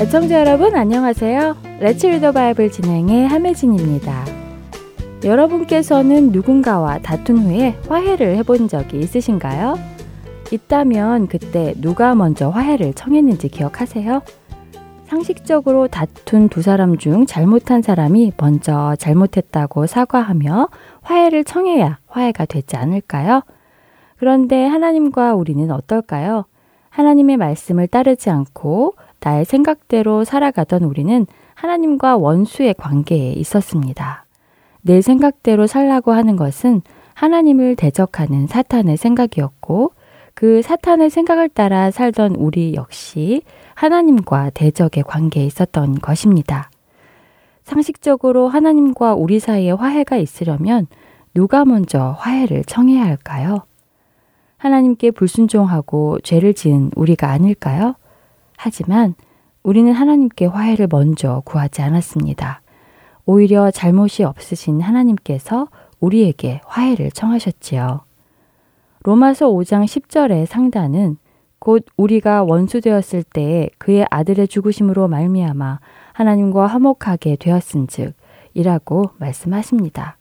애청자 0.00 0.40
여러분 0.40 0.74
안녕하세요. 0.74 1.56
레츠 1.78 2.06
리더 2.06 2.32
바이블 2.32 2.70
진행의 2.72 3.28
함혜진입니다. 3.28 4.24
여러분께서는 5.22 6.32
누군가와 6.32 6.98
다툰 6.98 7.38
후에 7.38 7.76
화해를 7.88 8.36
해본 8.38 8.68
적이 8.68 9.00
있으신가요? 9.00 9.78
있다면 10.50 11.28
그때 11.28 11.74
누가 11.76 12.14
먼저 12.14 12.48
화해를 12.48 12.94
청했는지 12.94 13.48
기억하세요? 13.48 14.22
상식적으로 15.06 15.86
다툰 15.86 16.48
두 16.48 16.62
사람 16.62 16.96
중 16.96 17.26
잘못한 17.26 17.82
사람이 17.82 18.32
먼저 18.36 18.96
잘못했다고 18.98 19.86
사과하며 19.86 20.68
화해를 21.02 21.44
청해야 21.44 21.98
화해가 22.08 22.46
되지 22.46 22.76
않을까요? 22.76 23.42
그런데 24.20 24.66
하나님과 24.66 25.34
우리는 25.34 25.70
어떨까요? 25.70 26.44
하나님의 26.90 27.38
말씀을 27.38 27.86
따르지 27.86 28.28
않고 28.28 28.92
나의 29.18 29.46
생각대로 29.46 30.24
살아가던 30.24 30.82
우리는 30.82 31.26
하나님과 31.54 32.18
원수의 32.18 32.74
관계에 32.74 33.32
있었습니다. 33.32 34.26
내 34.82 35.00
생각대로 35.00 35.66
살라고 35.66 36.12
하는 36.12 36.36
것은 36.36 36.82
하나님을 37.14 37.76
대적하는 37.76 38.46
사탄의 38.46 38.98
생각이었고 38.98 39.94
그 40.34 40.60
사탄의 40.60 41.08
생각을 41.08 41.48
따라 41.48 41.90
살던 41.90 42.34
우리 42.34 42.74
역시 42.74 43.40
하나님과 43.72 44.50
대적의 44.50 45.02
관계에 45.04 45.46
있었던 45.46 45.94
것입니다. 45.94 46.68
상식적으로 47.64 48.48
하나님과 48.48 49.14
우리 49.14 49.38
사이에 49.40 49.70
화해가 49.70 50.18
있으려면 50.18 50.88
누가 51.32 51.64
먼저 51.64 52.14
화해를 52.18 52.64
청해야 52.64 53.02
할까요? 53.02 53.62
하나님께 54.60 55.10
불순종하고 55.12 56.18
죄를 56.20 56.52
지은 56.52 56.90
우리가 56.94 57.30
아닐까요? 57.30 57.94
하지만 58.58 59.14
우리는 59.62 59.90
하나님께 59.90 60.44
화해를 60.44 60.86
먼저 60.90 61.40
구하지 61.46 61.80
않았습니다. 61.80 62.60
오히려 63.24 63.70
잘못이 63.70 64.22
없으신 64.22 64.82
하나님께서 64.82 65.68
우리에게 65.98 66.60
화해를 66.66 67.10
청하셨지요. 67.10 68.00
로마서 69.02 69.48
5장 69.48 69.86
10절의 69.86 70.44
상단은 70.44 71.16
곧 71.58 71.86
우리가 71.96 72.42
원수되었을 72.42 73.22
때에 73.22 73.70
그의 73.78 74.06
아들의 74.10 74.46
죽으심으로 74.46 75.08
말미암아 75.08 75.80
하나님과 76.12 76.66
화목하게 76.66 77.36
되었은즉 77.36 78.12
이라고 78.52 79.10
말씀하십니다. 79.16 80.18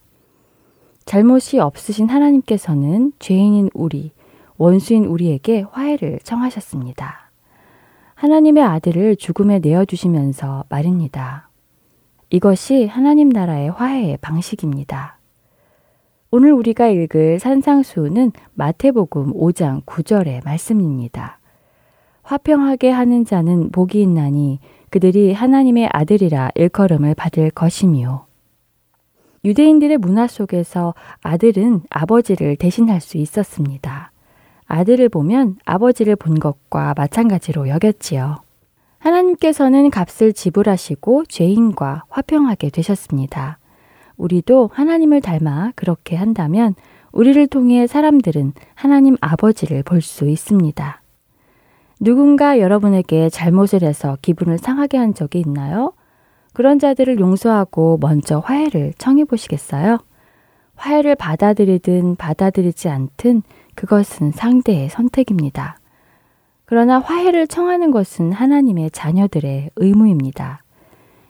잘못이 1.04 1.60
없으신 1.60 2.08
하나님께서는 2.08 3.12
죄인인 3.20 3.70
우리, 3.74 4.12
원수인 4.60 5.06
우리에게 5.06 5.66
화해를 5.72 6.20
청하셨습니다. 6.22 7.32
하나님의 8.14 8.62
아들을 8.62 9.16
죽음에 9.16 9.60
내어주시면서 9.60 10.66
말입니다. 10.68 11.50
이것이 12.30 12.86
하나님 12.86 13.30
나라의 13.30 13.72
화해의 13.72 14.18
방식입니다. 14.18 15.18
오늘 16.30 16.52
우리가 16.52 16.90
읽을 16.90 17.40
산상수는 17.40 18.34
마태복음 18.54 19.34
5장 19.34 19.86
9절의 19.86 20.44
말씀입니다. 20.44 21.40
화평하게 22.24 22.92
하는 22.92 23.24
자는 23.24 23.72
복이 23.72 24.02
있나니 24.02 24.60
그들이 24.90 25.32
하나님의 25.32 25.90
아들이라 25.94 26.50
일컬음을 26.56 27.16
받을 27.16 27.50
것이미요. 27.50 28.26
유대인들의 29.46 30.00
문화 30.00 30.28
속에서 30.28 30.94
아들은 31.24 31.84
아버지를 31.90 32.58
대신할 32.58 33.00
수 33.00 33.18
있었습니다. 33.18 34.12
아들을 34.70 35.10
보면 35.10 35.58
아버지를 35.66 36.16
본 36.16 36.40
것과 36.40 36.94
마찬가지로 36.96 37.68
여겼지요. 37.68 38.38
하나님께서는 39.00 39.90
값을 39.90 40.32
지불하시고 40.34 41.26
죄인과 41.26 42.04
화평하게 42.10 42.70
되셨습니다. 42.70 43.58
우리도 44.16 44.70
하나님을 44.74 45.22
닮아 45.22 45.72
그렇게 45.76 46.16
한다면 46.16 46.76
우리를 47.12 47.48
통해 47.48 47.88
사람들은 47.88 48.54
하나님 48.76 49.18
아버지를 49.22 49.84
볼 49.84 50.02
수 50.02 50.30
있습니다. 50.30 51.02
누군가 52.00 52.60
여러분에게 52.60 53.30
잘못을 53.30 53.82
해서 53.82 54.18
기분을 54.22 54.58
상하게 54.60 54.98
한 54.98 55.14
적이 55.14 55.40
있나요? 55.40 55.94
그런 56.54 56.78
자들을 56.78 57.20
용서하고 57.20 57.98
먼저 58.02 58.40
화해를 58.40 58.94
청해 58.98 59.26
보시겠어요? 59.26 59.98
화해를 60.76 61.16
받아들이든 61.16 62.16
받아들이지 62.16 62.88
않든 62.88 63.42
그것은 63.80 64.34
상대의 64.34 64.90
선택입니다. 64.90 65.80
그러나 66.66 67.00
화해를 67.00 67.48
청하는 67.48 67.92
것은 67.92 68.34
하나님의 68.34 68.92
자녀들의 68.92 69.72
의무입니다. 69.78 70.64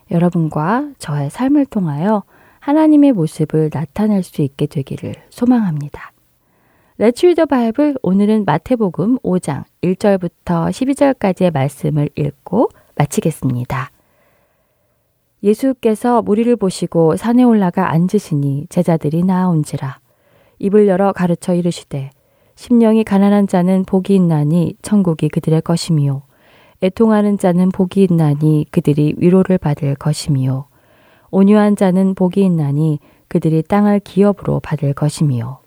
여러분과 0.10 0.90
저의 0.98 1.30
삶을 1.30 1.68
통하여 1.68 2.24
하나님의 2.60 3.12
모습을 3.12 3.70
나타낼 3.72 4.24
수 4.24 4.42
있게 4.42 4.66
되기를 4.66 5.14
소망합니다. 5.30 6.12
레츠 6.98 7.28
리더 7.28 7.46
바이블 7.46 7.98
오늘은 8.02 8.46
마태복음 8.46 9.20
5장 9.20 9.66
1절부터 9.84 10.72
12절까지의 10.72 11.54
말씀을 11.54 12.10
읽고 12.16 12.70
마치겠습니다. 12.96 13.92
예수께서 15.44 16.24
무리를 16.24 16.56
보시고 16.56 17.16
산에 17.16 17.44
올라가 17.44 17.92
앉으시니 17.92 18.66
제자들이 18.70 19.24
나아온지라 19.24 20.00
입을 20.58 20.88
열어 20.88 21.14
가르쳐 21.14 21.54
이르시되 21.54 22.10
심령이 22.60 23.06
가난한 23.06 23.48
자는 23.48 23.86
복이 23.86 24.14
있나니 24.16 24.74
천국이 24.82 25.30
그들의 25.30 25.62
것이미요 25.62 26.24
애통하는 26.84 27.38
자는 27.38 27.70
복이 27.70 28.04
있나니 28.04 28.66
그들이 28.70 29.16
위로를 29.16 29.58
받을 29.58 29.96
것이미요 29.96 30.66
온유한 31.32 31.78
자는 31.78 32.16
복이 32.16 32.44
있나니 32.44 33.00
그들이 33.30 33.64
땅을 33.64 34.02
기업으로 34.02 34.60
받을 34.60 34.94
것이미요. 34.94 35.60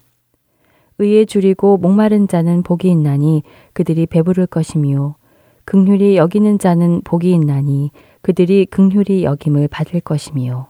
의에 0.98 1.24
줄이고 1.24 1.78
목마른 1.78 2.28
자는 2.28 2.62
복이 2.62 2.90
있나니 2.90 3.42
그들이 3.72 4.04
배부를 4.04 4.46
것이미요. 4.46 5.14
긍휼히 5.64 6.18
여기는 6.18 6.58
자는 6.58 7.00
복이 7.04 7.32
있나니 7.32 7.90
그들이 8.20 8.66
긍휼히 8.66 9.24
여김을 9.24 9.68
받을 9.68 10.02
것이미요. 10.02 10.66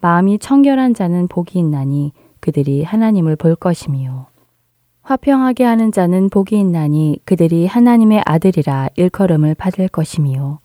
마음이 0.00 0.38
청결한 0.38 0.94
자는 0.94 1.26
복이 1.26 1.58
있나니 1.58 2.12
그들이 2.38 2.84
하나님을 2.84 3.34
볼 3.34 3.56
것이미요. 3.56 4.35
화평하게 5.06 5.62
하는 5.62 5.92
자는 5.92 6.28
복이 6.28 6.58
있나니 6.58 7.20
그들이 7.24 7.68
하나님의 7.68 8.22
아들이라 8.26 8.88
일컬음을 8.96 9.54
받을 9.54 9.86
것이미요. 9.86 10.58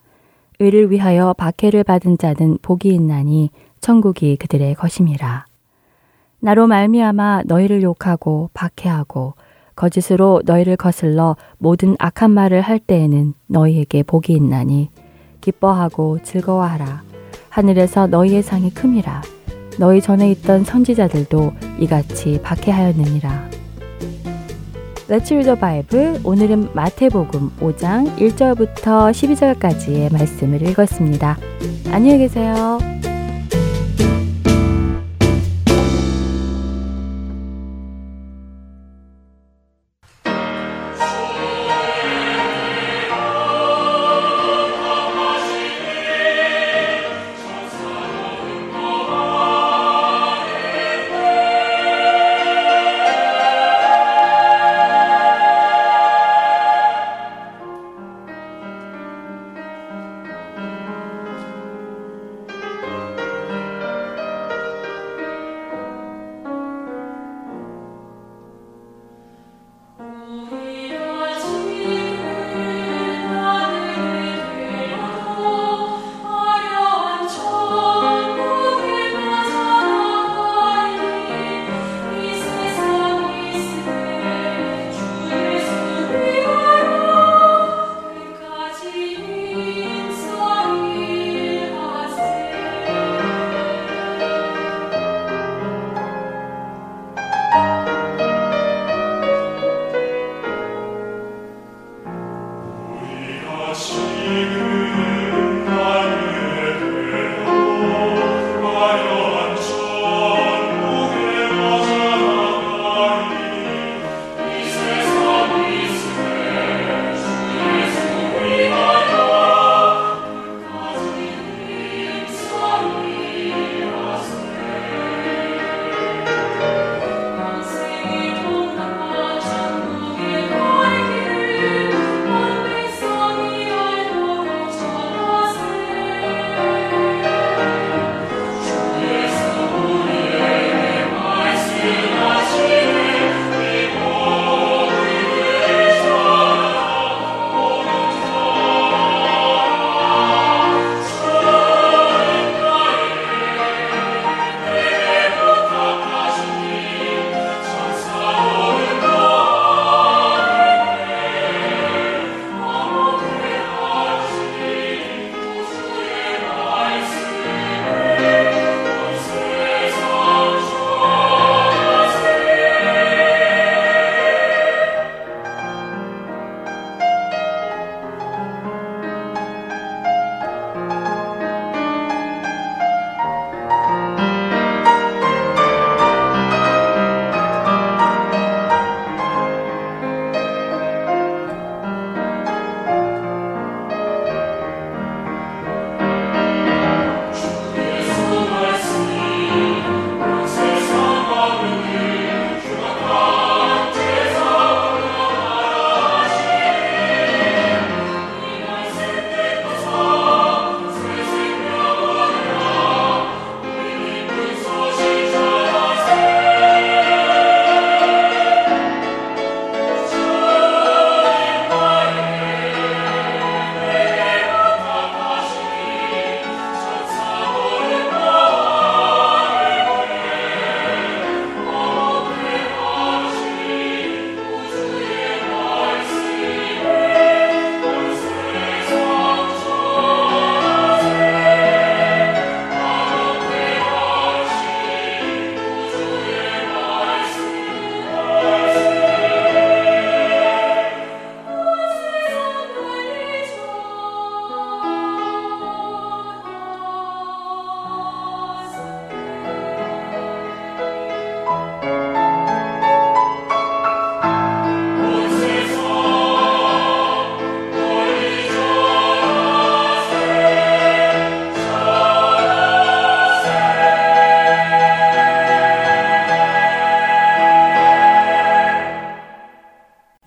의를 0.58 0.90
위하여 0.90 1.32
박해를 1.32 1.84
받은 1.84 2.18
자는 2.18 2.58
복이 2.60 2.88
있나니 2.88 3.50
천국이 3.80 4.34
그들의 4.34 4.74
것임이라. 4.74 5.46
나로 6.40 6.66
말미암아 6.66 7.42
너희를 7.46 7.84
욕하고 7.84 8.50
박해하고 8.52 9.34
거짓으로 9.76 10.42
너희를 10.44 10.76
거슬러 10.76 11.36
모든 11.58 11.94
악한 12.00 12.32
말을 12.32 12.62
할 12.62 12.80
때에는 12.80 13.34
너희에게 13.46 14.02
복이 14.02 14.32
있나니 14.32 14.90
기뻐하고 15.40 16.18
즐거워하라. 16.24 17.04
하늘에서 17.48 18.08
너희의 18.08 18.42
상이 18.42 18.74
큼이라. 18.74 19.22
너희 19.78 20.00
전에 20.00 20.32
있던 20.32 20.64
선지자들도 20.64 21.52
이같이 21.78 22.42
박해하였느니라. 22.42 23.61
Let's 25.08 25.30
read 25.32 25.44
the 25.44 25.56
Bible. 25.56 26.20
오늘은 26.24 26.74
마태복음 26.74 27.56
5장 27.60 28.16
1절부터 28.16 29.10
12절까지의 29.10 30.12
말씀을 30.12 30.62
읽었습니다. 30.68 31.36
안녕히 31.90 32.18
계세요. 32.18 32.78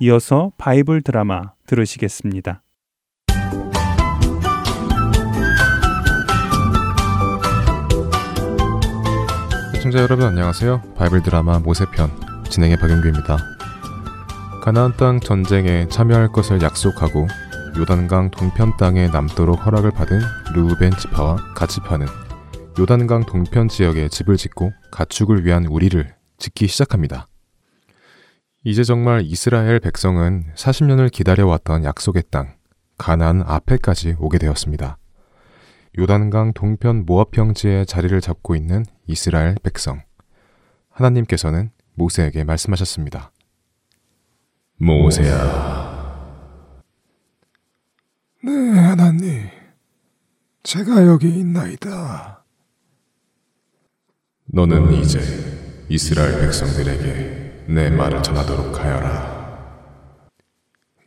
이어서 0.06 0.52
바이블 0.60 1.02
드라마 1.02 1.54
들으시겠습니다. 1.66 2.62
시청자 9.74 10.00
여러분 10.00 10.28
안녕하세요. 10.28 10.94
바이블 10.96 11.24
드라마 11.24 11.58
모세편 11.58 12.12
진행의 12.52 12.78
박영규입니다. 12.78 13.38
가나안 14.62 14.96
땅 14.96 15.20
전쟁에 15.20 15.88
참여할 15.88 16.32
것을 16.32 16.62
약속하고 16.62 17.26
요단강 17.76 18.30
동편 18.30 18.78
땅에 18.78 19.08
남도록 19.08 19.66
허락을 19.66 19.90
받은 19.90 20.20
르우벤 20.54 20.92
지파와 20.98 21.38
갓 21.56 21.70
지파는 21.70 22.06
요단강 22.78 23.26
동편 23.26 23.70
지역에 23.70 24.10
집을 24.10 24.38
짓고 24.38 24.72
가축을 24.92 25.48
위한 25.48 25.66
우리를 25.66 26.14
짓기 26.38 26.68
시작합니다. 26.68 27.26
이제 28.68 28.84
정말 28.84 29.22
이스라엘 29.24 29.80
백성은 29.80 30.46
40년을 30.56 31.12
기다려왔던 31.12 31.84
약속의 31.84 32.24
땅, 32.32 32.56
가난 32.98 33.44
앞에까지 33.46 34.16
오게 34.18 34.40
되었습니다. 34.40 34.98
요단강 36.00 36.54
동편 36.54 37.06
모압 37.06 37.30
평지에 37.30 37.86
자리를 37.86 38.20
잡고 38.20 38.56
있는 38.56 38.84
이스라엘 39.06 39.54
백성. 39.62 40.02
하나님께서는 40.90 41.70
모세에게 41.94 42.44
말씀하셨습니다. 42.44 43.32
모세야. 44.78 46.26
네, 48.44 48.52
하나님. 48.80 49.48
제가 50.64 51.06
여기 51.06 51.30
있나이다. 51.30 52.44
너는 54.48 54.92
이제 54.94 55.20
이스라엘 55.88 56.40
백성들에게 56.40 57.35
내 57.68 57.90
말을 57.90 58.22
전하도록 58.22 58.80
하여라. 58.80 59.36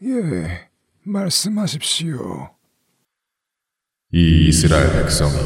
예, 0.02 0.68
말씀하십시오. 1.04 2.50
이 4.12 4.48
이스라엘 4.48 4.92
백성이 4.92 5.36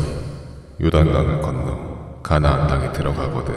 요단강을 0.80 1.42
건너 1.42 2.20
가나안 2.22 2.66
땅에 2.66 2.92
들어가거든 2.92 3.54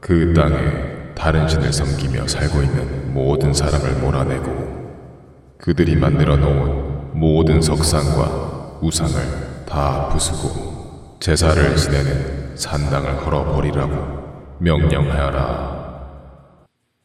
그 0.00 0.32
땅에 0.34 1.14
다른 1.14 1.48
신을 1.48 1.72
섬기며 1.72 2.26
살고 2.28 2.62
있는 2.62 3.12
모든 3.12 3.52
사람을 3.52 4.00
몰아내고 4.00 5.58
그들이 5.58 5.96
만들어 5.96 6.36
놓은 6.36 7.18
모든 7.18 7.60
석상과 7.60 8.78
우상을 8.80 9.66
다 9.66 10.08
부수고 10.08 11.18
제사를 11.20 11.76
지내는 11.76 12.56
산당을 12.56 13.26
헐어버리라고 13.26 14.56
명령하여라. 14.58 15.79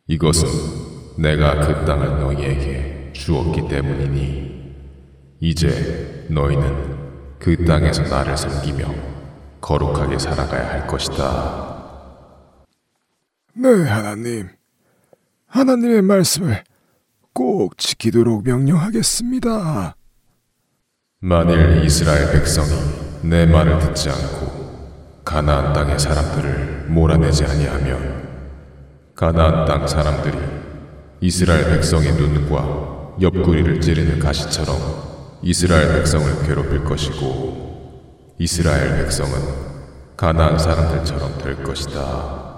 이것은 0.08 0.48
내가 1.18 1.60
그 1.62 1.84
땅을 1.86 2.20
너희에게 2.20 3.12
주었기 3.14 3.68
때문이니 3.68 4.76
이제 5.40 6.28
너희는 6.30 7.40
그 7.40 7.66
땅에서 7.66 8.04
나를 8.04 8.38
섬기며 8.38 8.94
거룩하게 9.62 10.20
살아가야 10.20 10.70
할 10.70 10.88
것이다. 10.88 11.74
네, 13.56 13.68
하나님. 13.88 14.50
하나님의 15.48 16.02
말씀을 16.04 16.64
꼭 17.34 17.78
지키도록 17.78 18.44
명령하겠습니다. 18.44 19.96
만일 21.20 21.84
이스라엘 21.84 22.32
백성이 22.32 22.70
내 23.24 23.48
말을 23.48 23.80
듣지 23.80 24.10
않고 24.12 25.24
가나안 25.26 25.74
땅의 25.74 25.98
사람들을 25.98 26.86
몰아내지 26.90 27.46
아니하면 27.46 28.25
가나안 29.16 29.64
땅 29.64 29.88
사람들이 29.88 30.38
이스라엘 31.22 31.70
백성의 31.70 32.16
눈과 32.16 33.16
옆구리를 33.22 33.80
찌르는 33.80 34.20
가시처럼 34.20 34.76
이스라엘 35.42 35.88
백성을 35.94 36.46
괴롭힐 36.46 36.84
것이고 36.84 38.34
이스라엘 38.38 38.98
백성은 38.98 39.32
가나안 40.18 40.60
사람들처럼 40.60 41.38
될 41.38 41.64
것이다. 41.64 42.56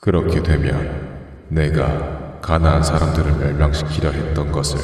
그렇게 0.00 0.42
되면 0.42 1.18
내가 1.48 2.38
가나안 2.40 2.82
사람들을 2.82 3.32
멸망시키려 3.32 4.12
했던 4.12 4.50
것을 4.50 4.78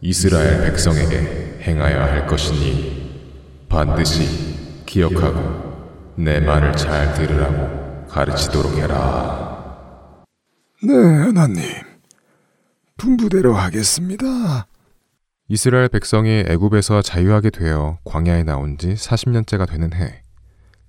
이스라엘 0.00 0.60
백성에게 0.62 1.58
행하여야 1.60 2.04
할 2.04 2.26
것이니 2.28 3.66
반드시 3.68 4.84
기억하고 4.86 6.12
내 6.14 6.38
말을 6.38 6.76
잘 6.76 7.12
들으라고 7.14 7.83
가르치도록 8.14 8.76
해라. 8.76 10.24
네, 10.84 10.94
하나님. 10.94 11.64
분부대로 12.96 13.54
하겠습니다. 13.54 14.68
이스라엘 15.48 15.88
백성이 15.88 16.44
애굽에서 16.46 17.02
자유하게 17.02 17.50
되어 17.50 17.98
광야에 18.04 18.44
나온 18.44 18.78
지 18.78 18.94
40년째가 18.94 19.68
되는 19.68 19.92
해 19.92 20.22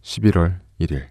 11월 0.04 0.60
1일 0.80 1.08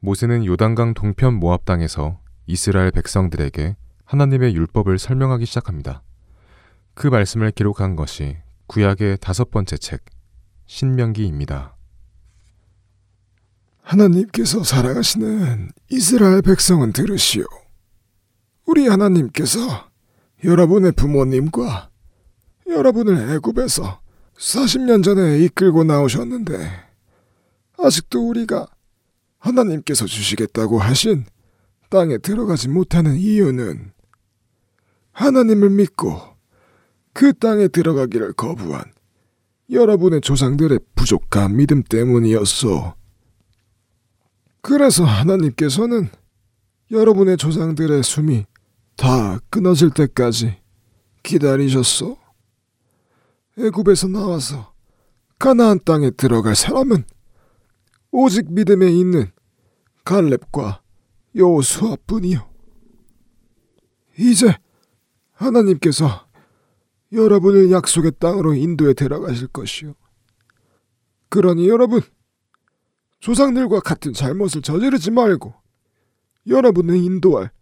모세는 0.00 0.46
요단강 0.46 0.94
동편 0.94 1.34
모압 1.34 1.66
땅에서 1.66 2.18
이스라엘 2.46 2.90
백성들에게 2.90 3.76
하나님의 4.06 4.54
율법을 4.54 4.98
설명하기 4.98 5.44
시작합니다. 5.44 6.02
그 6.94 7.06
말씀을 7.06 7.50
기록한 7.50 7.96
것이 7.96 8.38
구약의 8.66 9.18
다섯 9.20 9.50
번째 9.50 9.76
책 9.76 10.06
신명기입니다. 10.64 11.76
하나님께서 13.82 14.64
사랑하시는 14.64 15.70
이스라엘 15.90 16.42
백성은 16.42 16.92
들으시오. 16.92 17.44
우리 18.64 18.88
하나님께서 18.88 19.58
여러분의 20.44 20.92
부모님과 20.92 21.90
여러분을 22.68 23.34
애굽에서 23.34 24.00
40년 24.38 25.04
전에 25.04 25.38
이끌고 25.40 25.84
나오셨는데 25.84 26.70
아직도 27.78 28.28
우리가 28.28 28.66
하나님께서 29.38 30.06
주시겠다고 30.06 30.78
하신 30.78 31.26
땅에 31.90 32.18
들어가지 32.18 32.68
못하는 32.68 33.16
이유는 33.16 33.92
하나님을 35.12 35.70
믿고 35.70 36.20
그 37.12 37.34
땅에 37.34 37.68
들어가기를 37.68 38.32
거부한 38.32 38.84
여러분의 39.70 40.20
조상들의 40.20 40.78
부족한 40.94 41.56
믿음 41.56 41.82
때문이었소. 41.82 42.94
그래서 44.62 45.04
하나님께서는 45.04 46.08
여러분의 46.90 47.36
조상들의 47.36 48.02
숨이 48.02 48.46
다 48.96 49.38
끊어질 49.50 49.90
때까지 49.90 50.56
기다리셨소. 51.22 52.16
애굽에서 53.58 54.08
나와서 54.08 54.72
가나안 55.38 55.80
땅에 55.84 56.10
들어갈 56.10 56.54
사람은 56.54 57.04
오직 58.12 58.52
믿음에 58.52 58.90
있는 58.92 59.30
갈렙과 60.04 60.82
여호수아뿐이요. 61.34 62.48
이제 64.18 64.56
하나님께서 65.32 66.26
여러분을 67.12 67.72
약속의 67.72 68.12
땅으로 68.18 68.54
인도에 68.54 68.94
데려가실 68.94 69.48
것이요. 69.48 69.94
그러니 71.28 71.68
여러분, 71.68 72.00
조상들과 73.22 73.80
같은 73.80 74.12
잘못을 74.12 74.62
저지르지 74.62 75.12
말고 75.12 75.54
여러분을 76.48 76.96
인도할 76.96 77.52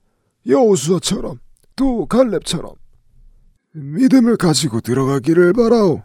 여호수아처럼 0.46 1.38
또 1.76 2.06
갈렙처럼 2.06 2.72
믿음을 3.74 4.38
가지고 4.38 4.80
들어가기를 4.80 5.52
바라오. 5.52 6.02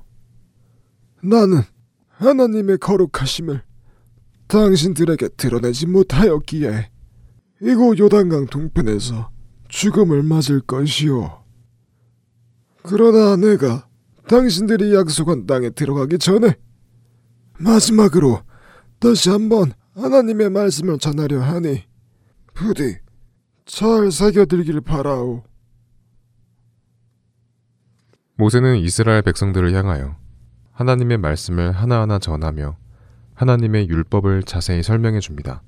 나는 1.23 1.61
하나님의 2.09 2.79
거룩하심을 2.79 3.63
당신들에게 4.47 5.29
드러내지 5.29 5.87
못하였기에 5.87 6.91
이곳 7.61 7.97
요단강 7.97 8.47
동편에서 8.47 9.31
죽음을 9.69 10.21
맞을 10.21 10.59
것이오. 10.59 11.31
그러나 12.83 13.37
내가 13.37 13.87
당신들이 14.27 14.93
약속한 14.93 15.45
땅에 15.47 15.69
들어가기 15.69 16.19
전에 16.19 16.55
마지막으로 17.57 18.41
다시 18.99 19.29
한번 19.29 19.73
하나님의 19.95 20.49
말씀을 20.49 20.97
전하려 20.99 21.41
하니 21.41 21.83
부디 22.53 22.97
잘 23.65 24.11
새겨들기를 24.11 24.81
바라오. 24.81 25.43
모세는 28.37 28.77
이스라엘 28.77 29.21
백성들을 29.21 29.73
향하여 29.73 30.17
하나님의 30.71 31.17
말씀을 31.17 31.71
하나하나 31.71 32.19
전하며 32.19 32.77
하나님의 33.33 33.87
율법을 33.89 34.43
자세히 34.43 34.83
설명해 34.83 35.19
줍니다. 35.19 35.61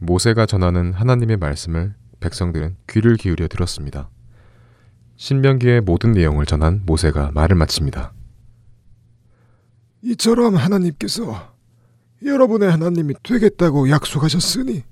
모세가 0.00 0.46
전하는 0.46 0.92
하나님의 0.92 1.36
말씀을 1.36 1.94
백성들은 2.20 2.76
귀를 2.88 3.16
기울여 3.16 3.48
들었습니다. 3.48 4.08
신명기의 5.16 5.82
모든 5.82 6.12
내용을 6.12 6.46
전한 6.46 6.82
모세가 6.86 7.32
말을 7.32 7.56
마칩니다. 7.56 8.12
이처럼 10.02 10.56
하나님께서 10.56 11.49
여러분의 12.24 12.70
하나님이 12.70 13.14
되겠다고 13.22 13.88
약속하셨으니 13.90 14.84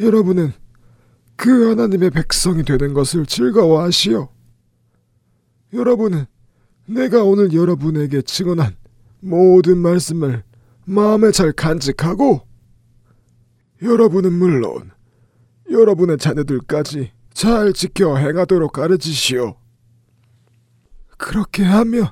여러분은 0.00 0.52
그 1.36 1.68
하나님의 1.68 2.10
백성이 2.10 2.64
되는 2.64 2.94
것을 2.94 3.26
즐거워하시오. 3.26 4.28
여러분은 5.72 6.26
내가 6.86 7.22
오늘 7.24 7.52
여러분에게 7.52 8.22
증언한 8.22 8.76
모든 9.20 9.78
말씀을 9.78 10.42
마음에 10.84 11.30
잘 11.30 11.52
간직하고 11.52 12.46
여러분은 13.82 14.32
물론 14.32 14.90
여러분의 15.70 16.18
자녀들까지 16.18 17.12
잘 17.32 17.72
지켜 17.72 18.16
행하도록 18.16 18.72
가르치시오. 18.72 19.56
그렇게 21.16 21.62
하면 21.62 22.08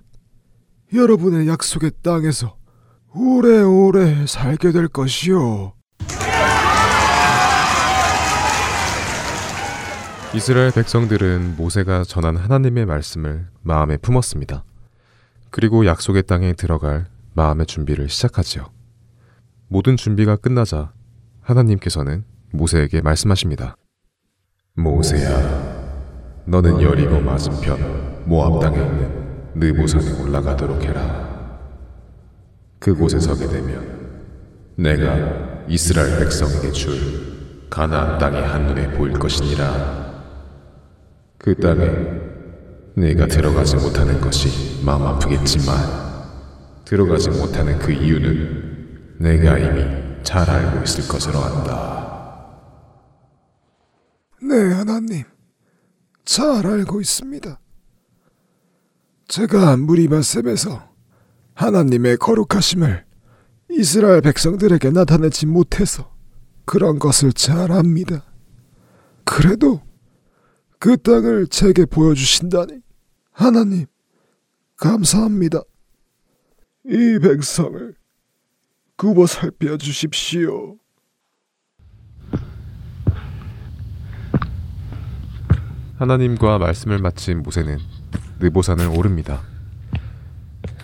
여러분의 0.93 1.49
약속의 1.49 1.93
땅에서 2.03 2.58
오래오래 3.21 4.27
살게 4.27 4.71
될 4.71 4.87
것이오. 4.87 5.73
이스라엘 10.35 10.71
백성들은 10.71 11.57
모세가 11.57 12.05
전한 12.05 12.37
하나님의 12.37 12.87
말씀을 12.87 13.49
마음에 13.63 13.97
품었습니다. 13.97 14.63
그리고 15.51 15.85
약속의 15.85 16.25
땅에 16.25 16.53
들어갈 16.53 17.07
마음의 17.35 17.67
준비를 17.67 18.09
시작하지요. 18.09 18.67
모든 19.67 19.97
준비가 19.97 20.37
끝나자 20.37 20.93
하나님께서는 21.41 22.25
모세에게 22.53 23.01
말씀하십니다. 23.01 23.77
모세야, 24.77 26.45
너는 26.45 26.81
여리고 26.83 27.21
맞은편 27.21 28.27
모압 28.27 28.61
땅에 28.61 28.77
있는 28.77 29.51
느보산에 29.55 30.23
올라가도록 30.23 30.83
해라. 30.85 31.38
그곳에 32.79 33.19
서게 33.19 33.47
되면 33.49 33.99
내가 34.77 35.65
이스라엘 35.69 36.19
백성에게 36.21 36.71
줄 36.73 37.69
가나안 37.69 38.19
땅이 38.19 38.39
한눈에 38.39 38.93
보일 38.93 39.13
것이니라. 39.15 40.09
그 41.39 41.55
땅에 41.57 41.89
내가 42.95 43.27
들어가지 43.27 43.77
못하는 43.77 44.21
것이 44.21 44.85
마음 44.85 45.03
아프겠지만 45.03 45.77
들어가지 46.85 47.31
못하는 47.31 47.79
그 47.79 47.93
이유는 47.93 49.17
내가 49.19 49.59
이미 49.59 49.85
잘 50.23 50.49
알고 50.49 50.83
있을 50.85 51.07
것으로 51.09 51.39
안다. 51.39 51.99
네, 54.43 54.73
하나님. 54.73 55.25
잘 56.25 56.67
알고 56.67 57.01
있습니다. 57.01 57.59
제가 59.29 59.77
무리바셈에서 59.77 60.88
하나님의 61.59 62.19
거룩하심을 62.19 63.05
이스라엘 63.71 64.21
백성들에게 64.21 64.91
나타내지 64.91 65.47
못해서 65.47 66.15
그런 66.65 67.01
것을 67.01 67.33
잘 67.33 67.73
압니다. 67.73 68.23
그래도 69.25 69.83
그 70.79 70.97
땅을 70.97 71.49
제게 71.49 71.85
보여주신다니 71.85 72.79
하나님 73.33 73.87
감사합니다. 74.77 75.63
이 76.87 77.19
백성을 77.21 77.95
굽어 78.97 79.27
살펴 79.27 79.77
주십시오. 79.79 80.77
하나님과 85.97 86.59
말씀을 86.59 86.99
마친 86.99 87.43
모세는 87.43 87.79
느보산을 88.39 88.87
오릅니다. 88.97 89.58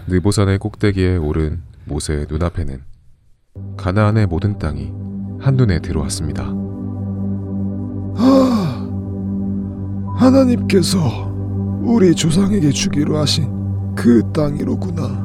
느보산의 0.06 0.58
꼭대기에 0.58 1.16
오른 1.16 1.62
모세의 1.86 2.26
눈앞에는 2.28 2.82
가나안의 3.76 4.26
모든 4.26 4.58
땅이 4.58 4.92
한눈에 5.40 5.80
들어왔습니다. 5.80 6.44
아, 8.16 8.86
하나님께서 10.16 10.98
우리 11.82 12.14
조상에게 12.14 12.70
주기로 12.70 13.18
하신 13.18 13.94
그 13.94 14.22
땅이로구나. 14.32 15.24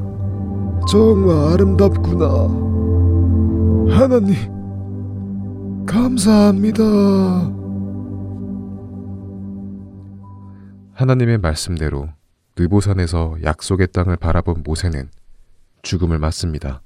정말 0.89 1.53
아름답구나. 1.53 2.25
하나님, 3.95 4.35
감사합니다. 5.85 6.83
하나님의 10.93 11.37
말씀대로 11.37 12.09
느보산에서 12.59 13.37
약속의 13.41 13.87
땅을 13.93 14.17
바라본 14.17 14.63
모세는 14.65 15.09
죽음을 15.81 16.19
맞습니다. 16.19 16.81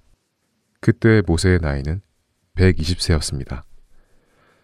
그때 0.80 1.24
모세의 1.26 1.60
나이는 1.62 2.02
120세였습니다. 2.56 3.64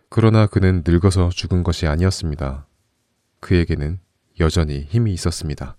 그러나 0.10 0.46
그는 0.46 0.84
늙어서 0.86 1.30
죽은 1.30 1.64
것이 1.64 1.88
아니었습니다. 1.88 2.68
그에게는 3.40 4.00
여전히 4.40 4.82
힘이 4.82 5.14
있었습니다. 5.14 5.78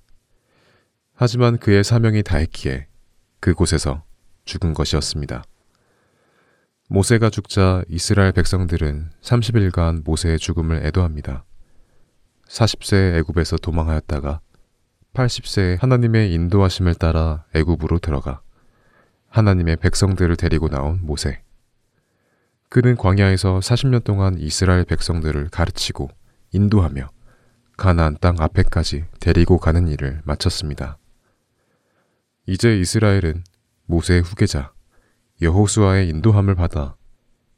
하지만 1.15 1.59
그의 1.59 1.85
사명이 1.85 2.25
다했기에 2.25 2.89
그곳에서 3.39 4.03
죽은 4.47 4.75
것이었습니다. 4.75 5.45
모세가 6.89 7.31
죽자 7.31 7.85
이스라엘 7.89 8.33
백성들은 8.33 9.11
30일간 9.23 10.03
모세의 10.05 10.41
죽음을 10.41 10.85
애도합니다. 10.87 11.45
40세 12.49 13.19
애굽에서 13.19 13.59
도망하였다가 13.59 14.41
80세에 15.15 15.81
하나님의 15.81 16.33
인도하심을 16.33 16.95
따라 16.95 17.45
애굽으로 17.55 17.99
들어가 17.99 18.41
하나님의 19.29 19.77
백성들을 19.77 20.37
데리고 20.37 20.69
나온 20.69 21.01
모세. 21.03 21.43
그는 22.69 22.97
광야에서 22.97 23.59
40년 23.59 24.05
동안 24.05 24.39
이스라엘 24.39 24.85
백성들을 24.85 25.49
가르치고 25.51 26.09
인도하며 26.53 27.11
가나안 27.77 28.17
땅 28.21 28.37
앞에까지 28.39 29.07
데리고 29.21 29.59
가는 29.59 29.89
일을 29.89 30.21
마쳤습니다. 30.25 30.99
이제 32.47 32.77
이스라엘은 32.79 33.43
모세의 33.87 34.23
후계자 34.23 34.73
여호수아의 35.43 36.09
인도함을 36.09 36.55
받아 36.55 36.97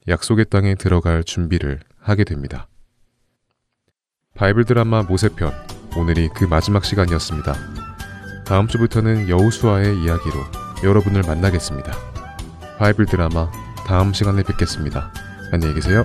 약속의 0.09 0.47
땅에 0.47 0.75
들어갈 0.75 1.25
준비를 1.25 1.81
하게 1.99 2.25
됩니다. 2.25 2.69
바이블 4.35 4.65
드라마 4.65 5.03
모세편 5.03 5.72
오늘이 5.97 6.31
그 6.35 6.45
마지막 6.45 6.85
시간이었습니다. 6.85 7.55
다음 8.45 8.67
주부터는 8.67 9.29
여호수아의 9.29 10.03
이야기로 10.03 10.35
여러분을 10.85 11.23
만나겠습니다. 11.23 11.93
바이블 12.79 13.07
드라마 13.07 13.51
다음 13.87 14.13
시간에 14.13 14.43
뵙겠습니다. 14.43 15.13
안녕히 15.53 15.75
계세요. 15.75 16.05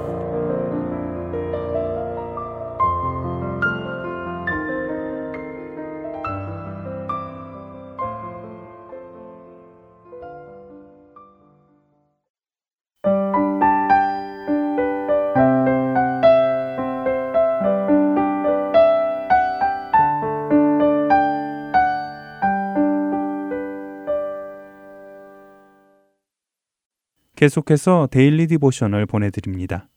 계속해서 27.41 28.07
Daily 28.11 28.45
Devotional 28.45 29.07
보내드립니다. 29.07 29.87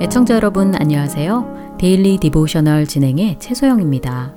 애청자 0.00 0.34
여러분 0.34 0.74
안녕하세요. 0.74 1.76
Daily 1.78 2.18
Devotional 2.18 2.86
진행의 2.86 3.38
최소영입니다. 3.38 4.34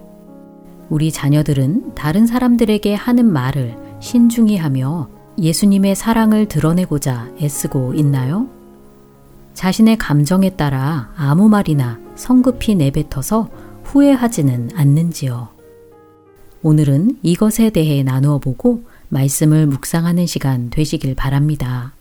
우리 0.89 1.11
자녀들은 1.11 1.95
다른 1.95 2.27
사람들에게 2.27 2.93
하는 2.93 3.25
말을 3.25 3.75
신중히 3.99 4.57
하며 4.57 5.09
예수님의 5.39 5.95
사랑을 5.95 6.45
드러내고자 6.45 7.31
애쓰고 7.41 7.95
있나요? 7.95 8.47
자신의 9.55 9.97
감정에 9.97 10.51
따라 10.51 11.11
아무 11.17 11.49
말이나 11.49 11.99
성급히 12.13 12.75
내뱉어서 12.75 13.49
후회하지는 13.89 14.69
않는지요. 14.75 15.49
오늘은 16.61 17.17
이것에 17.23 17.71
대해 17.71 18.03
나누어 18.03 18.37
보고 18.37 18.83
말씀을 19.07 19.65
묵상하는 19.65 20.27
시간 20.27 20.69
되시길 20.69 21.15
바랍니다. 21.15 21.93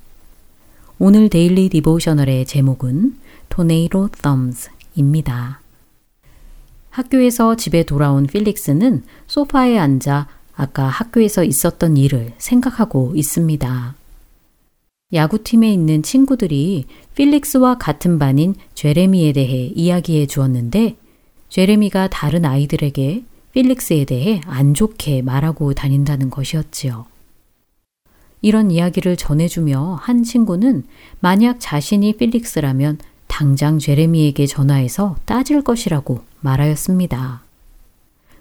오늘 0.98 1.30
Daily 1.30 1.70
Devotional의 1.70 2.44
제목은 2.44 3.16
Tornado 3.48 4.10
Thumbs입니다. 4.20 5.62
학교에서 6.90 7.56
집에 7.56 7.84
돌아온 7.84 8.26
필릭스는 8.26 9.04
소파에 9.26 9.78
앉아 9.78 10.28
아까 10.56 10.88
학교에서 10.88 11.42
있었던 11.42 11.96
일을 11.96 12.34
생각하고 12.36 13.14
있습니다. 13.16 13.94
야구팀에 15.14 15.72
있는 15.72 16.02
친구들이 16.02 16.84
필릭스와 17.14 17.78
같은 17.78 18.18
반인 18.18 18.56
제레미에 18.74 19.32
대해 19.32 19.72
이야기해 19.74 20.26
주었는데 20.26 20.96
제레미가 21.48 22.08
다른 22.08 22.44
아이들에게 22.44 23.24
필릭스에 23.52 24.04
대해 24.04 24.40
안 24.44 24.74
좋게 24.74 25.22
말하고 25.22 25.72
다닌다는 25.74 26.30
것이었지요. 26.30 27.06
이런 28.40 28.70
이야기를 28.70 29.16
전해주며 29.16 29.98
한 30.00 30.22
친구는 30.22 30.84
만약 31.20 31.56
자신이 31.58 32.16
필릭스라면 32.16 32.98
당장 33.26 33.78
제레미에게 33.78 34.46
전화해서 34.46 35.16
따질 35.24 35.62
것이라고 35.62 36.20
말하였습니다. 36.40 37.42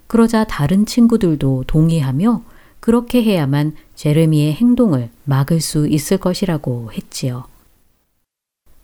그러자 0.07 0.43
다른 0.45 0.85
친구들도 0.85 1.65
동의하며 1.67 2.41
그렇게 2.79 3.23
해야만 3.23 3.75
제레미의 3.95 4.53
행동을 4.53 5.09
막을 5.25 5.61
수 5.61 5.87
있을 5.87 6.17
것이라고 6.17 6.91
했지요. 6.93 7.45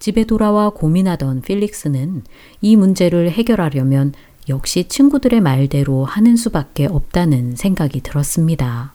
집에 0.04 0.26
돌아와 0.26 0.70
고민하던 0.70 1.44
필릭스는 1.44 2.24
이 2.60 2.76
문제를 2.76 3.32
해결하려면 3.32 4.12
역시 4.50 4.84
친구들의 4.90 5.40
말대로 5.40 6.04
하는 6.04 6.36
수밖에 6.36 6.88
없다는 6.88 7.56
생각이 7.56 8.02
들었습니다. 8.02 8.94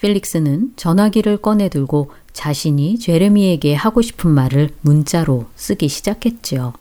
필릭스는 0.00 0.72
전화기를 0.74 1.36
꺼내 1.36 1.68
들고 1.68 2.10
자신이 2.32 2.98
제레미에게 2.98 3.74
하고 3.74 4.02
싶은 4.02 4.32
말을 4.32 4.70
문자로 4.80 5.46
쓰기 5.54 5.86
시작했지요. 5.86 6.72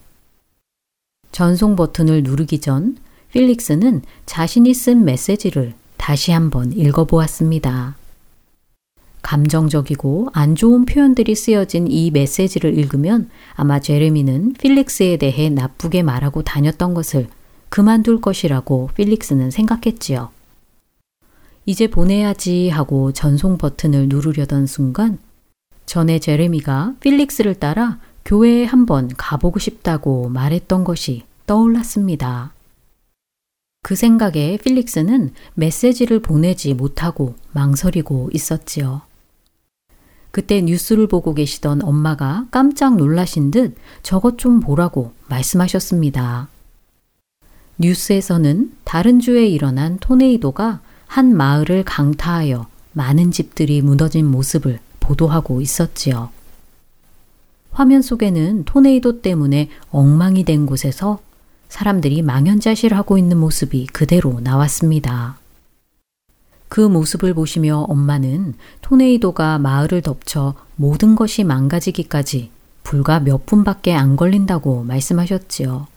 전송 1.31 1.75
버튼을 1.75 2.23
누르기 2.23 2.59
전 2.61 2.97
필릭스는 3.31 4.01
자신이 4.25 4.73
쓴 4.73 5.05
메시지를 5.05 5.75
다시 5.97 6.31
한번 6.31 6.71
읽어보았습니다. 6.71 7.95
감정적이고 9.27 10.29
안 10.31 10.55
좋은 10.55 10.85
표현들이 10.85 11.35
쓰여진 11.35 11.91
이 11.91 12.11
메시지를 12.11 12.77
읽으면 12.77 13.29
아마 13.55 13.81
제레미는 13.81 14.53
필릭스에 14.53 15.17
대해 15.17 15.49
나쁘게 15.49 16.01
말하고 16.01 16.43
다녔던 16.43 16.93
것을 16.93 17.27
그만둘 17.67 18.21
것이라고 18.21 18.89
필릭스는 18.95 19.51
생각했지요. 19.51 20.29
이제 21.65 21.87
보내야지 21.87 22.69
하고 22.69 23.11
전송 23.11 23.57
버튼을 23.57 24.07
누르려던 24.07 24.65
순간 24.65 25.17
전에 25.85 26.19
제레미가 26.19 26.93
필릭스를 27.01 27.55
따라 27.55 27.99
교회에 28.23 28.63
한번 28.63 29.09
가보고 29.09 29.59
싶다고 29.59 30.29
말했던 30.29 30.85
것이 30.85 31.23
떠올랐습니다. 31.45 32.53
그 33.83 33.95
생각에 33.95 34.57
필릭스는 34.63 35.31
메시지를 35.55 36.21
보내지 36.21 36.73
못하고 36.73 37.35
망설이고 37.51 38.29
있었지요. 38.33 39.06
그때 40.37 40.61
뉴스를 40.61 41.07
보고 41.07 41.33
계시던 41.33 41.81
엄마가 41.81 42.45
깜짝 42.51 42.95
놀라신 42.95 43.49
듯 43.49 43.75
저것 44.03 44.37
좀 44.37 44.59
보라고 44.59 45.13
말씀하셨습니다. 45.29 46.47
뉴스에서는 47.79 48.71
다른 48.83 49.19
주에 49.19 49.47
일어난 49.47 49.97
토네이도가 49.97 50.81
한 51.07 51.35
마을을 51.35 51.83
강타하여 51.85 52.67
많은 52.93 53.31
집들이 53.31 53.81
무너진 53.81 54.27
모습을 54.27 54.77
보도하고 54.99 55.59
있었지요. 55.59 56.29
화면 57.71 58.03
속에는 58.03 58.65
토네이도 58.65 59.23
때문에 59.23 59.69
엉망이 59.89 60.43
된 60.43 60.67
곳에서 60.67 61.17
사람들이 61.69 62.21
망연자실하고 62.21 63.17
있는 63.17 63.39
모습이 63.39 63.87
그대로 63.87 64.39
나왔습니다. 64.39 65.39
그 66.69 66.81
모습을 66.81 67.33
보시며 67.33 67.85
엄마는 67.87 68.53
토네이도가 68.81 69.59
마을을 69.59 70.01
덮쳐 70.01 70.53
모든 70.75 71.15
것이 71.15 71.43
망가지기까지 71.43 72.51
불과 72.83 73.19
몇 73.19 73.45
분밖에 73.45 73.93
안 73.93 74.15
걸린다고 74.15 74.83
말씀하셨지요. 74.83 75.87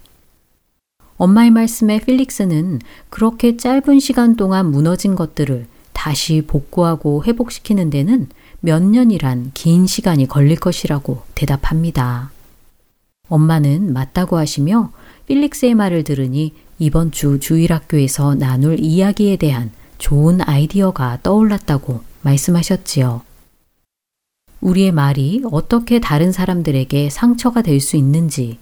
엄마의 1.16 1.50
말씀에 1.50 2.00
필릭스는 2.00 2.80
그렇게 3.10 3.56
짧은 3.56 4.00
시간 4.00 4.36
동안 4.36 4.70
무너진 4.70 5.14
것들을 5.14 5.66
다시 5.92 6.42
복구하고 6.46 7.24
회복시키는 7.24 7.90
데는 7.90 8.28
몇 8.60 8.82
년이란 8.82 9.50
긴 9.52 9.86
시간이 9.86 10.26
걸릴 10.28 10.58
것이라고 10.58 11.22
대답합니다. 11.34 12.30
엄마는 13.28 13.92
맞다고 13.92 14.38
하시며 14.38 14.92
필릭스의 15.26 15.74
말을 15.74 16.04
들으니 16.04 16.54
이번 16.78 17.10
주 17.10 17.38
주일학교에서 17.38 18.34
나눌 18.34 18.80
이야기에 18.80 19.36
대한 19.36 19.70
좋은 20.00 20.40
아이디어가 20.40 21.20
떠올랐다고 21.22 22.00
말씀하셨지요. 22.22 23.22
우리의 24.60 24.92
말이 24.92 25.42
어떻게 25.44 26.00
다른 26.00 26.32
사람들에게 26.32 27.10
상처가 27.10 27.62
될 27.62 27.80
수 27.80 27.96
있는지, 27.96 28.58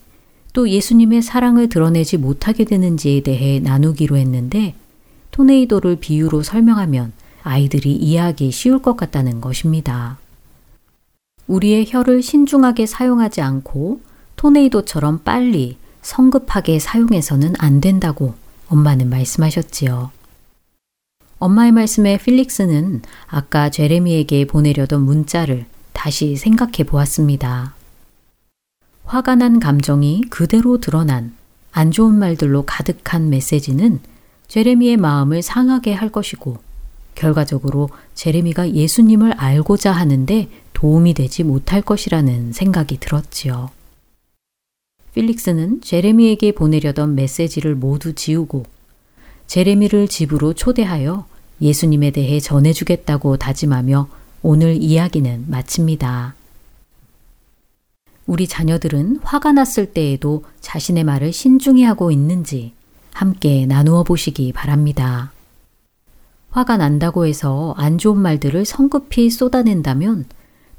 또 0.53 0.69
예수님의 0.69 1.21
사랑을 1.21 1.69
드러내지 1.69 2.17
못하게 2.17 2.65
되는지에 2.65 3.21
대해 3.21 3.59
나누기로 3.59 4.17
했는데, 4.17 4.75
토네이도를 5.31 5.95
비유로 5.97 6.43
설명하면 6.43 7.13
아이들이 7.43 7.93
이해하기 7.93 8.51
쉬울 8.51 8.81
것 8.81 8.97
같다는 8.97 9.41
것입니다. 9.41 10.17
우리의 11.47 11.85
혀를 11.89 12.21
신중하게 12.21 12.85
사용하지 12.85 13.41
않고 13.41 14.01
토네이도처럼 14.35 15.21
빨리 15.23 15.77
성급하게 16.01 16.79
사용해서는 16.79 17.55
안 17.57 17.81
된다고 17.81 18.35
엄마는 18.67 19.09
말씀하셨지요. 19.09 20.18
엄마의 21.39 21.71
말씀에 21.71 22.17
필릭스는 22.17 23.01
아까 23.27 23.69
제레미에게 23.69 24.45
보내려던 24.45 25.01
문자를 25.01 25.65
다시 25.93 26.35
생각해 26.35 26.83
보았습니다. 26.85 27.75
화가 29.05 29.35
난 29.35 29.59
감정이 29.59 30.23
그대로 30.29 30.79
드러난 30.79 31.33
안 31.71 31.91
좋은 31.91 32.13
말들로 32.13 32.63
가득한 32.63 33.29
메시지는 33.29 34.01
제레미의 34.49 34.97
마음을 34.97 35.41
상하게 35.41 35.93
할 35.93 36.09
것이고 36.09 36.57
결과적으로 37.15 37.89
제레미가 38.15 38.73
예수님을 38.73 39.33
알고자 39.33 39.93
하는데 39.93 40.49
도움이 40.73 41.13
되지 41.13 41.43
못할 41.43 41.81
것이라는 41.81 42.51
생각이 42.51 42.97
들었지요. 42.99 43.69
필릭스는 45.13 45.81
제레미에게 45.81 46.51
보내려던 46.51 47.15
메시지를 47.15 47.75
모두 47.75 48.13
지우고 48.13 48.65
제레미를 49.47 50.07
집으로 50.07 50.53
초대하여 50.53 51.25
예수님에 51.61 52.11
대해 52.11 52.39
전해주겠다고 52.39 53.37
다짐하며 53.37 54.07
오늘 54.41 54.81
이야기는 54.81 55.45
마칩니다. 55.47 56.35
우리 58.25 58.47
자녀들은 58.47 59.19
화가 59.23 59.53
났을 59.53 59.87
때에도 59.87 60.43
자신의 60.61 61.03
말을 61.03 61.33
신중히 61.33 61.83
하고 61.83 62.11
있는지 62.11 62.73
함께 63.11 63.65
나누어 63.65 64.03
보시기 64.03 64.53
바랍니다. 64.53 65.31
화가 66.51 66.77
난다고 66.77 67.25
해서 67.25 67.73
안 67.77 67.97
좋은 67.97 68.17
말들을 68.19 68.65
성급히 68.65 69.29
쏟아낸다면 69.29 70.25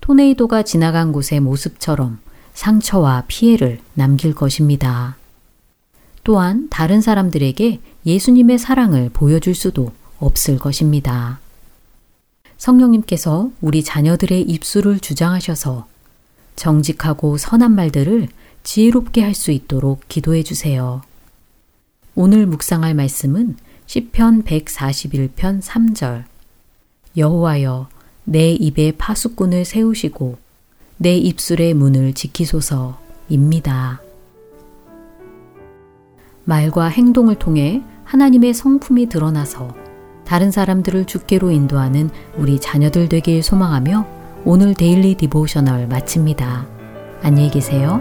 토네이도가 0.01 0.63
지나간 0.63 1.13
곳의 1.13 1.41
모습처럼 1.41 2.19
상처와 2.55 3.25
피해를 3.29 3.81
남길 3.95 4.35
것입니다. 4.35 5.17
또한 6.25 6.69
다른 6.71 7.01
사람들에게 7.01 7.81
예수님의 8.07 8.59
사랑을 8.59 9.11
보여줄 9.13 9.55
수도 9.55 9.93
없을 10.21 10.59
것입니다. 10.59 11.41
성령님께서 12.59 13.51
우리 13.61 13.83
자녀들의 13.83 14.43
입술을 14.43 15.01
주장하셔서 15.01 15.87
정직하고 16.57 17.39
선한 17.39 17.75
말들을 17.75 18.29
지혜롭게 18.63 19.23
할 19.23 19.35
수 19.35 19.51
있도록 19.51 20.07
기도해 20.09 20.43
주세요. 20.43 21.01
오늘 22.15 22.47
묵상할 22.47 22.95
말씀은 22.95 23.57
시편 23.87 24.45
141편 24.45 25.63
3절 25.63 26.25
여호와여 27.17 27.89
내 28.25 28.53
입에 28.53 28.93
파수꾼을 28.93 29.65
세우시고 29.65 30.37
내 30.99 31.17
입술의 31.17 31.73
문을 31.75 32.13
지키소서입니다. 32.13 34.03
말과 36.45 36.89
행동을 36.89 37.37
통해 37.37 37.83
하나님의 38.05 38.53
성품이 38.53 39.09
드러나서 39.09 39.75
다른 40.31 40.53
사람들을 40.53 41.07
주께로 41.07 41.51
인도하는 41.51 42.09
우리 42.37 42.61
자녀들 42.61 43.09
되길 43.09 43.43
소망하며 43.43 44.07
오늘 44.45 44.75
Daily 44.75 45.17
Devotional 45.17 45.89
마칩니다. 45.89 46.69
안녕히 47.21 47.51
계세요. 47.51 47.99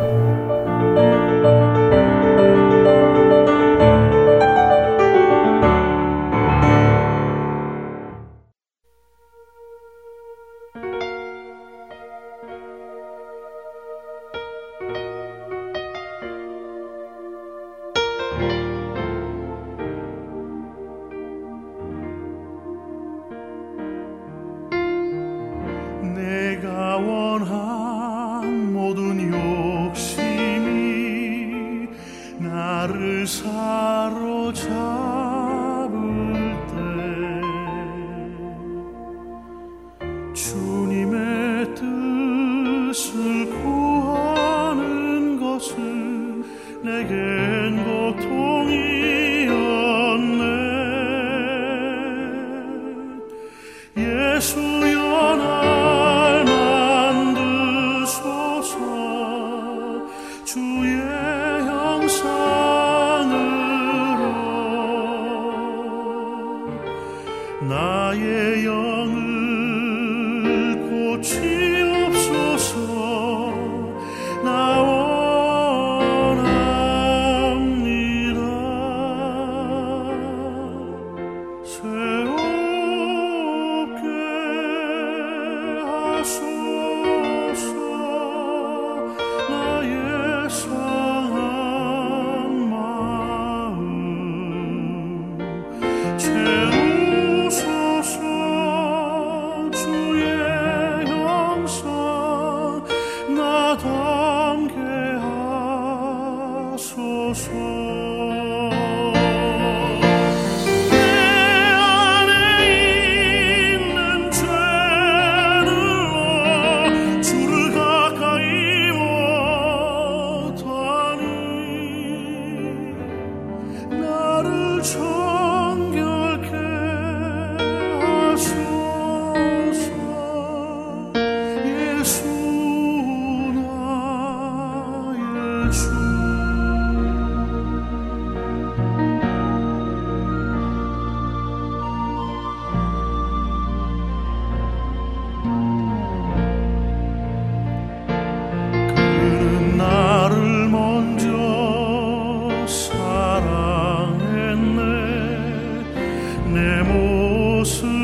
죄 156.53 157.98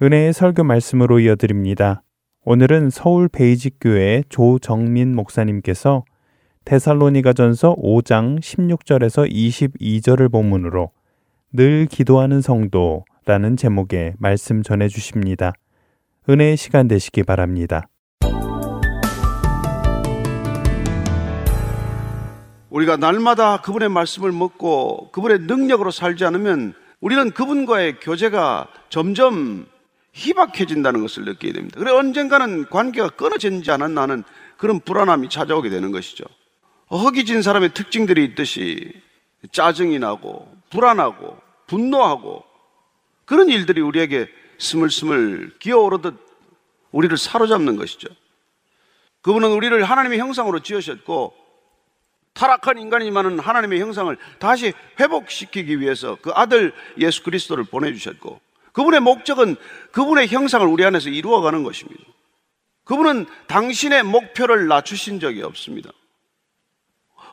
은혜의 0.00 0.32
설교 0.32 0.64
말씀으로 0.64 1.20
이어드립니다. 1.20 2.02
오늘은 2.44 2.90
서울 2.90 3.28
베이직 3.28 3.76
교회 3.80 4.22
조정민 4.28 5.14
목사님께서 5.14 6.04
데살로니가전서 6.64 7.76
5장 7.76 8.40
16절에서 8.40 9.30
22절을 9.30 10.32
본문으로 10.32 10.90
늘 11.52 11.86
기도하는 11.86 12.40
성도라는 12.40 13.56
제목의 13.56 14.14
말씀 14.18 14.62
전해 14.62 14.88
주십니다. 14.88 15.52
은혜의 16.28 16.56
시간 16.56 16.88
되시기 16.88 17.22
바랍니다. 17.22 17.86
우리가 22.70 22.96
날마다 22.96 23.60
그분의 23.60 23.90
말씀을 23.90 24.32
먹고 24.32 25.10
그분의 25.12 25.40
능력으로 25.40 25.90
살지 25.90 26.24
않으면 26.24 26.72
우리는 27.00 27.30
그분과의 27.30 28.00
교제가 28.00 28.68
점점 28.88 29.66
희박해진다는 30.12 31.00
것을 31.00 31.24
느끼게 31.24 31.52
됩니다. 31.52 31.78
그래 31.78 31.90
언젠가는 31.90 32.68
관계가 32.68 33.10
끊어지지 33.10 33.70
않았나 33.70 34.02
하는 34.02 34.24
그런 34.56 34.80
불안함이 34.80 35.28
찾아오게 35.28 35.70
되는 35.70 35.90
것이죠. 35.90 36.24
허기진 36.90 37.42
사람의 37.42 37.72
특징들이 37.74 38.24
있듯이 38.24 38.92
짜증이 39.50 39.98
나고 39.98 40.54
불안하고 40.70 41.38
분노하고 41.66 42.44
그런 43.24 43.48
일들이 43.48 43.80
우리에게 43.80 44.28
스물스물 44.58 45.54
기어오르듯 45.58 46.14
우리를 46.92 47.16
사로잡는 47.16 47.76
것이죠. 47.76 48.08
그분은 49.22 49.50
우리를 49.52 49.82
하나님의 49.82 50.18
형상으로 50.18 50.60
지으셨고 50.60 51.34
타락한 52.34 52.78
인간이지만은 52.78 53.38
하나님의 53.38 53.80
형상을 53.80 54.16
다시 54.38 54.72
회복시키기 55.00 55.80
위해서 55.80 56.16
그 56.20 56.30
아들 56.34 56.72
예수 56.98 57.22
그리스도를 57.22 57.64
보내주셨고 57.64 58.40
그분의 58.72 59.00
목적은 59.00 59.56
그분의 59.92 60.28
형상을 60.28 60.66
우리 60.66 60.84
안에서 60.84 61.08
이루어가는 61.10 61.62
것입니다. 61.62 62.02
그분은 62.84 63.26
당신의 63.46 64.02
목표를 64.02 64.66
낮추신 64.66 65.20
적이 65.20 65.42
없습니다. 65.42 65.90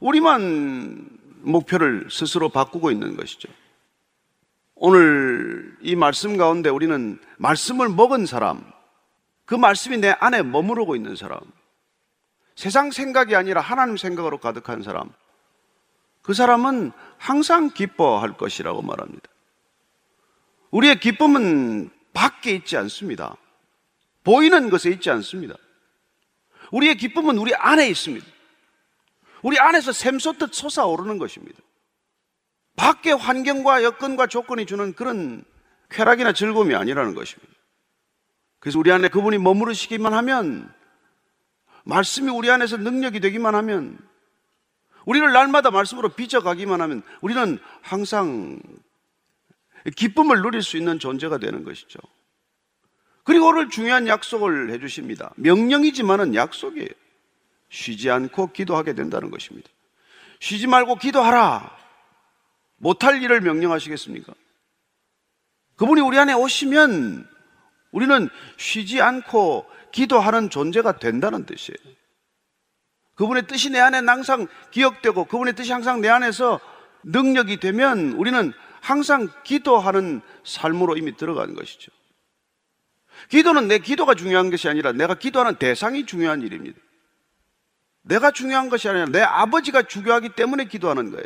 우리만 0.02 1.10
목표를 1.42 2.08
스스로 2.12 2.50
바꾸고 2.50 2.92
있는 2.92 3.16
것이죠. 3.18 3.50
오늘 4.76 5.76
이 5.82 5.96
말씀 5.96 6.38
가운데 6.38 6.70
우리는 6.70 7.20
말씀을 7.38 7.90
먹은 7.90 8.26
사람, 8.26 8.72
그 9.46 9.56
말씀이 9.56 9.98
내 9.98 10.16
안에 10.20 10.44
머무르고 10.44 10.96
있는 10.96 11.16
사람, 11.16 11.40
세상 12.56 12.92
생각이 12.92 13.36
아니라 13.36 13.62
하나님 13.62 13.98
생각으로 13.98 14.38
가득한 14.38 14.84
사람, 14.84 15.12
그 16.22 16.34
사람은 16.34 16.92
항상 17.18 17.70
기뻐할 17.72 18.34
것이라고 18.34 18.82
말합니다. 18.82 19.30
우리의 20.72 21.00
기쁨은 21.00 21.90
밖에 22.14 22.52
있지 22.52 22.78
않습니다. 22.78 23.36
보이는 24.24 24.70
것에 24.70 24.90
있지 24.90 25.10
않습니다. 25.10 25.56
우리의 26.72 26.98
기쁨은 26.98 27.38
우리 27.38 27.56
안에 27.56 27.88
있습니다. 27.90 28.26
우리 29.42 29.58
안에서 29.58 29.92
샘솟듯 29.92 30.54
솟아오르는 30.54 31.18
것입니다. 31.18 31.60
밖의 32.76 33.16
환경과 33.16 33.84
여건과 33.84 34.28
조건이 34.28 34.66
주는 34.66 34.94
그런 34.94 35.44
쾌락이나 35.90 36.34
즐거움이 36.34 36.76
아니라는 36.76 37.16
것입니다. 37.16 37.52
그래서 38.60 38.78
우리 38.80 38.92
안에 38.92 39.08
그분이 39.08 39.38
머무르시기만 39.38 40.14
하면 40.14 40.72
말씀이 41.86 42.30
우리 42.30 42.52
안에서 42.52 42.78
능력이 42.78 43.20
되기만 43.20 43.56
하면 43.56 43.98
우리를 45.06 45.32
날마다 45.32 45.72
말씀으로 45.72 46.10
빚어가기만 46.10 46.82
하면 46.82 47.02
우리는 47.22 47.58
항상 47.82 48.60
기쁨을 49.96 50.42
누릴 50.42 50.62
수 50.62 50.78
있는 50.78 51.00
존재가 51.00 51.38
되는 51.38 51.64
것이죠. 51.64 52.00
그리고 53.24 53.48
오늘 53.48 53.70
중요한 53.70 54.08
약속을 54.08 54.72
해주십니다. 54.72 55.32
명령이지만은 55.36 56.36
약속이에요. 56.36 56.90
쉬지 57.70 58.10
않고 58.10 58.52
기도하게 58.54 58.94
된다는 58.94 59.30
것입니다. 59.30 59.70
쉬지 60.40 60.68
말고 60.68 60.96
기도하라. 60.96 61.78
못할 62.78 63.22
일을 63.22 63.42
명령하시겠습니까? 63.42 64.34
그분이 65.76 66.02
우리 66.02 66.18
안에 66.18 66.34
오시면 66.34 67.28
우리는 67.92 68.30
쉬지 68.58 69.02
않고 69.02 69.66
기도하는 69.92 70.50
존재가 70.50 71.00
된다는 71.00 71.46
뜻이에요. 71.46 71.78
그분의 73.16 73.48
뜻이 73.48 73.70
내 73.70 73.80
안에 73.80 74.00
항상 74.00 74.48
기억되고 74.72 75.26
그분의 75.26 75.54
뜻이 75.56 75.72
항상 75.72 76.00
내 76.00 76.08
안에서 76.10 76.60
능력이 77.04 77.60
되면 77.60 78.14
우리는 78.14 78.54
항상 78.82 79.30
기도하는 79.44 80.22
삶으로 80.44 80.98
이미 80.98 81.16
들어간 81.16 81.54
것이죠. 81.56 81.92
기도는 83.30 83.68
내 83.68 83.80
기도가 83.80 84.16
중요한 84.16 84.50
것이 84.50 84.70
아니라 84.70 84.92
내가 84.92 85.16
기도하는 85.16 85.56
대상이 85.56 86.06
중요한 86.06 86.42
일입니다. 86.42 86.80
내가 88.02 88.32
중요한 88.32 88.70
것이 88.70 88.88
아니라 88.88 89.06
내 89.08 89.22
아버지가 89.22 89.84
중요하기 89.84 90.30
때문에 90.30 90.66
기도하는 90.66 91.12
거예요. 91.12 91.26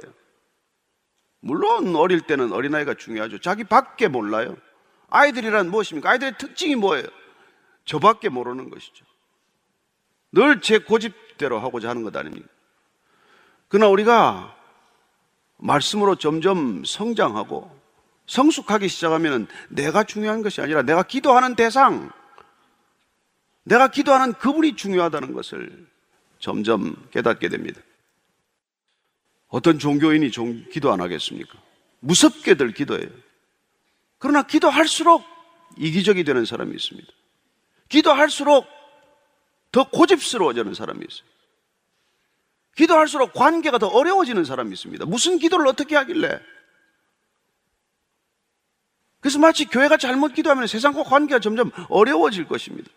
물론 1.39 1.95
어릴 1.95 2.21
때는 2.21 2.51
어린아이가 2.51 2.95
중요하죠. 2.95 3.39
자기 3.39 3.63
밖에 3.63 4.07
몰라요. 4.07 4.55
아이들이란 5.09 5.69
무엇입니까? 5.69 6.09
아이들의 6.09 6.37
특징이 6.37 6.75
뭐예요? 6.75 7.05
저밖에 7.85 8.29
모르는 8.29 8.69
것이죠. 8.69 9.05
늘 10.31 10.61
제 10.61 10.79
고집대로 10.79 11.59
하고자 11.59 11.89
하는 11.89 12.01
것 12.01 12.15
아닙니까? 12.15 12.47
그러나 13.67 13.89
우리가 13.89 14.55
말씀으로 15.63 16.15
점점 16.15 16.83
성장하고 16.83 17.71
성숙하기 18.27 18.87
시작하면 18.87 19.47
내가 19.69 20.03
중요한 20.03 20.41
것이 20.41 20.61
아니라 20.61 20.81
내가 20.81 21.03
기도하는 21.03 21.55
대상, 21.55 22.11
내가 23.63 23.89
기도하는 23.89 24.33
그분이 24.33 24.75
중요하다는 24.75 25.33
것을 25.33 25.87
점점 26.39 26.95
깨닫게 27.11 27.47
됩니다. 27.49 27.81
어떤 29.47 29.79
종교인이 29.79 30.31
종, 30.31 30.65
기도 30.69 30.91
안 30.91 30.99
하겠습니까? 30.99 31.57
무섭게들 31.99 32.73
기도해요. 32.73 33.09
그러나 34.17 34.43
기도할수록 34.43 35.23
이기적이 35.77 36.23
되는 36.23 36.43
사람이 36.43 36.75
있습니다. 36.75 37.07
기도할수록 37.87 38.67
더 39.71 39.89
고집스러워지는 39.89 40.73
사람이 40.73 41.05
있어요. 41.09 41.32
기도할수록 42.75 43.33
관계가 43.33 43.77
더 43.77 43.87
어려워지는 43.87 44.45
사람이 44.45 44.71
있습니다. 44.73 45.05
무슨 45.05 45.37
기도를 45.37 45.67
어떻게 45.67 45.95
하길래? 45.95 46.41
그래서 49.19 49.39
마치 49.39 49.65
교회가 49.65 49.97
잘못 49.97 50.33
기도하면 50.33 50.67
세상과 50.67 51.03
관계가 51.03 51.39
점점 51.39 51.71
어려워질 51.89 52.45
것입니다. 52.47 52.89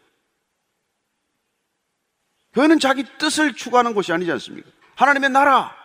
교회는 2.55 2.79
자기 2.79 3.05
뜻을 3.19 3.55
추구하는 3.55 3.95
곳이 3.95 4.13
아니지 4.13 4.33
않습니까? 4.33 4.69
하나님의 4.97 5.31
나라. 5.31 5.77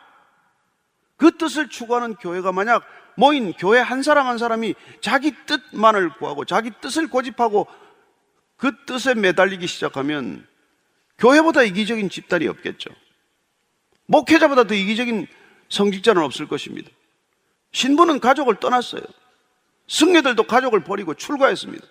그 1.17 1.37
뜻을 1.37 1.69
추구하는 1.69 2.15
교회가 2.15 2.53
만약 2.53 2.83
모인 3.15 3.53
교회 3.53 3.79
한 3.79 4.01
사람 4.01 4.25
한 4.25 4.37
사람이 4.37 4.73
자기 5.01 5.35
뜻만을 5.45 6.15
구하고 6.15 6.45
자기 6.45 6.71
뜻을 6.81 7.07
고집하고 7.07 7.67
그 8.55 8.71
뜻에 8.85 9.13
매달리기 9.13 9.67
시작하면 9.67 10.47
교회보다 11.17 11.61
이기적인 11.63 12.09
집단이 12.09 12.47
없겠죠. 12.47 12.89
목회자보다 14.11 14.65
더 14.65 14.75
이기적인 14.75 15.25
성직자는 15.69 16.21
없을 16.21 16.47
것입니다. 16.47 16.89
신부는 17.71 18.19
가족을 18.19 18.59
떠났어요. 18.59 19.03
승려들도 19.87 20.43
가족을 20.43 20.83
버리고 20.83 21.13
출가했습니다. 21.13 21.85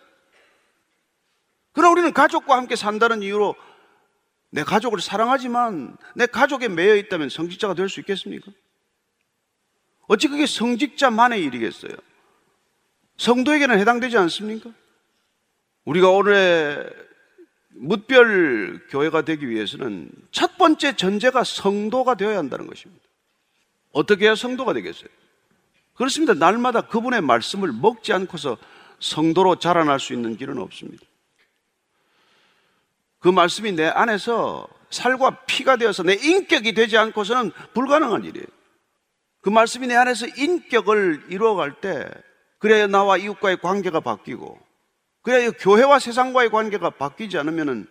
그러나 1.73 1.93
우리는 1.93 2.13
가족과 2.13 2.57
함께 2.57 2.77
산다는 2.77 3.23
이유로 3.23 3.55
내 4.51 4.65
가족을 4.65 5.01
사랑하지만 5.01 5.97
내 6.15 6.27
가족에 6.27 6.69
매여 6.69 6.97
있다면 6.97 7.31
성직자가 7.31 7.75
될 7.75 7.89
수 7.89 8.01
있겠습니까? 8.01 8.51
어찌 10.09 10.29
그게 10.29 10.45
성직자만의 10.45 11.43
일이겠어요? 11.45 11.93
성도에게는 13.17 13.79
해당되지 13.79 14.19
않습니까? 14.19 14.71
우리가 15.85 16.11
올해 16.11 16.85
무별 17.83 18.87
교회가 18.89 19.23
되기 19.23 19.49
위해서는 19.49 20.11
첫 20.31 20.59
번째 20.59 20.97
전제가 20.97 21.45
성도가 21.45 22.15
되어야 22.15 22.37
한다는 22.37 22.67
것입니다. 22.67 23.03
어떻게 23.93 24.27
해야 24.27 24.35
성도가 24.35 24.75
되겠어요? 24.75 25.09
그렇습니다. 25.95 26.35
날마다 26.35 26.83
그분의 26.83 27.23
말씀을 27.23 27.73
먹지 27.73 28.13
않고서 28.13 28.59
성도로 29.01 29.57
자라날 29.57 29.99
수 29.99 30.13
있는 30.13 30.37
길은 30.37 30.59
없습니다. 30.59 31.03
그 33.19 33.29
말씀이 33.29 33.73
내 33.73 33.87
안에서 33.87 34.69
살과 34.91 35.45
피가 35.47 35.77
되어서 35.77 36.03
내 36.03 36.15
인격이 36.15 36.75
되지 36.75 36.99
않고서는 36.99 37.51
불가능한 37.73 38.25
일이에요. 38.25 38.47
그 39.41 39.49
말씀이 39.49 39.87
내 39.87 39.95
안에서 39.97 40.27
인격을 40.27 41.27
이루어갈 41.31 41.81
때, 41.81 42.11
그래야 42.59 42.87
나와 42.87 43.17
이웃과의 43.17 43.61
관계가 43.61 44.01
바뀌고, 44.01 44.59
그래야 45.23 45.51
교회와 45.51 45.99
세상과의 45.99 46.51
관계가 46.51 46.91
바뀌지 46.91 47.39
않으면은 47.39 47.87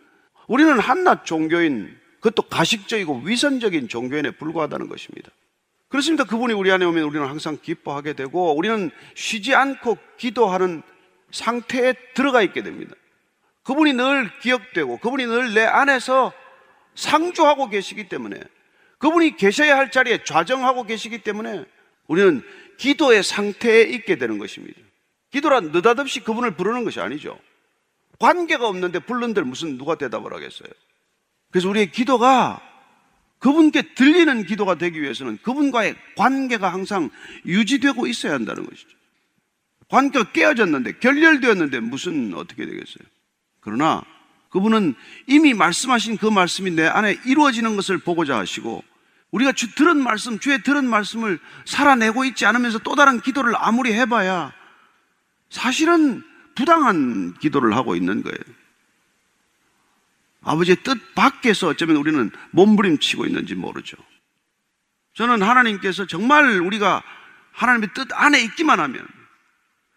우리는 0.48 0.80
한낱 0.80 1.26
종교인, 1.26 1.96
그것도 2.22 2.50
가식적이고 2.50 3.22
위선적인 3.24 3.88
종교인에 3.88 4.32
불과하다는 4.32 4.90
것입니다. 4.90 5.30
그렇습니다. 5.90 6.24
그분이 6.24 6.54
우리 6.54 6.72
안에 6.72 6.86
오면 6.86 7.04
우리는 7.04 7.26
항상 7.28 7.58
기뻐하게 7.62 8.14
되고, 8.14 8.56
우리는 8.56 8.92
쉬지 9.16 9.56
않고 9.56 9.98
기도하는 10.18 10.82
상태에 11.32 11.94
들어가 12.14 12.42
있게 12.42 12.64
됩니다. 12.64 12.96
그분이 13.64 13.94
늘 13.94 14.32
기억되고, 14.40 14.98
그분이 14.98 15.26
늘 15.26 15.54
내 15.54 15.64
안에서 15.66 16.34
상주하고 16.96 17.70
계시기 17.70 18.10
때문에 18.10 18.40
그분이 18.98 19.38
계셔야 19.38 19.78
할 19.78 19.92
자리에 19.92 20.24
좌정하고 20.24 20.84
계시기 20.84 21.20
때문에 21.20 21.64
우리는 22.08 22.44
기도의 22.78 23.24
상태에 23.24 23.84
있게 23.84 24.18
되는 24.18 24.38
것입니다. 24.38 24.80
기도란 25.32 25.72
느닷없이 25.72 26.22
그분을 26.22 26.52
부르는 26.52 26.84
것이 26.84 27.00
아니죠. 27.00 27.40
관계가 28.20 28.68
없는데 28.68 29.00
불른들 29.00 29.44
무슨 29.44 29.78
누가 29.78 29.96
대답을 29.96 30.34
하겠어요? 30.34 30.70
그래서 31.52 31.70
우리의 31.70 31.92
기도가 31.92 32.62
그분께 33.40 33.94
들리는 33.96 34.46
기도가 34.46 34.76
되기 34.76 35.02
위해서는 35.02 35.38
그분과의 35.42 35.96
관계가 36.18 36.72
항상 36.72 37.10
유지되고 37.46 38.06
있어야 38.08 38.34
한다는 38.34 38.66
것이죠. 38.66 38.90
관계가 39.90 40.32
깨어졌는데, 40.34 41.00
결렬되었는데 41.00 41.80
무슨 41.80 42.34
어떻게 42.36 42.66
되겠어요? 42.66 43.08
그러나 43.62 44.04
그분은 44.50 44.96
이미 45.28 45.54
말씀하신 45.54 46.18
그 46.18 46.26
말씀이 46.26 46.72
내 46.72 46.86
안에 46.86 47.18
이루어지는 47.26 47.76
것을 47.76 48.00
보고자 48.00 48.38
하시고 48.38 48.84
우리가 49.32 49.52
주 49.52 49.74
들은 49.76 50.02
말씀, 50.02 50.40
주의 50.40 50.62
들은 50.64 50.86
말씀을 50.86 51.40
살아내고 51.66 52.26
있지 52.26 52.46
않으면서 52.46 52.80
또 52.80 52.96
다른 52.96 53.22
기도를 53.22 53.54
아무리 53.56 53.94
해봐야 53.94 54.54
사실은 55.50 56.24
부당한 56.56 57.34
기도를 57.36 57.76
하고 57.76 57.96
있는 57.96 58.22
거예요. 58.22 58.38
아버지의 60.42 60.78
뜻 60.84 61.16
밖에서 61.16 61.68
어쩌면 61.68 61.98
우리는 61.98 62.32
몸부림치고 62.52 63.26
있는지 63.26 63.56
모르죠. 63.56 63.98
저는 65.14 65.42
하나님께서 65.42 66.06
정말 66.06 66.62
우리가 66.62 67.04
하나님의 67.52 67.90
뜻 67.94 68.08
안에 68.14 68.42
있기만 68.44 68.80
하면 68.80 69.06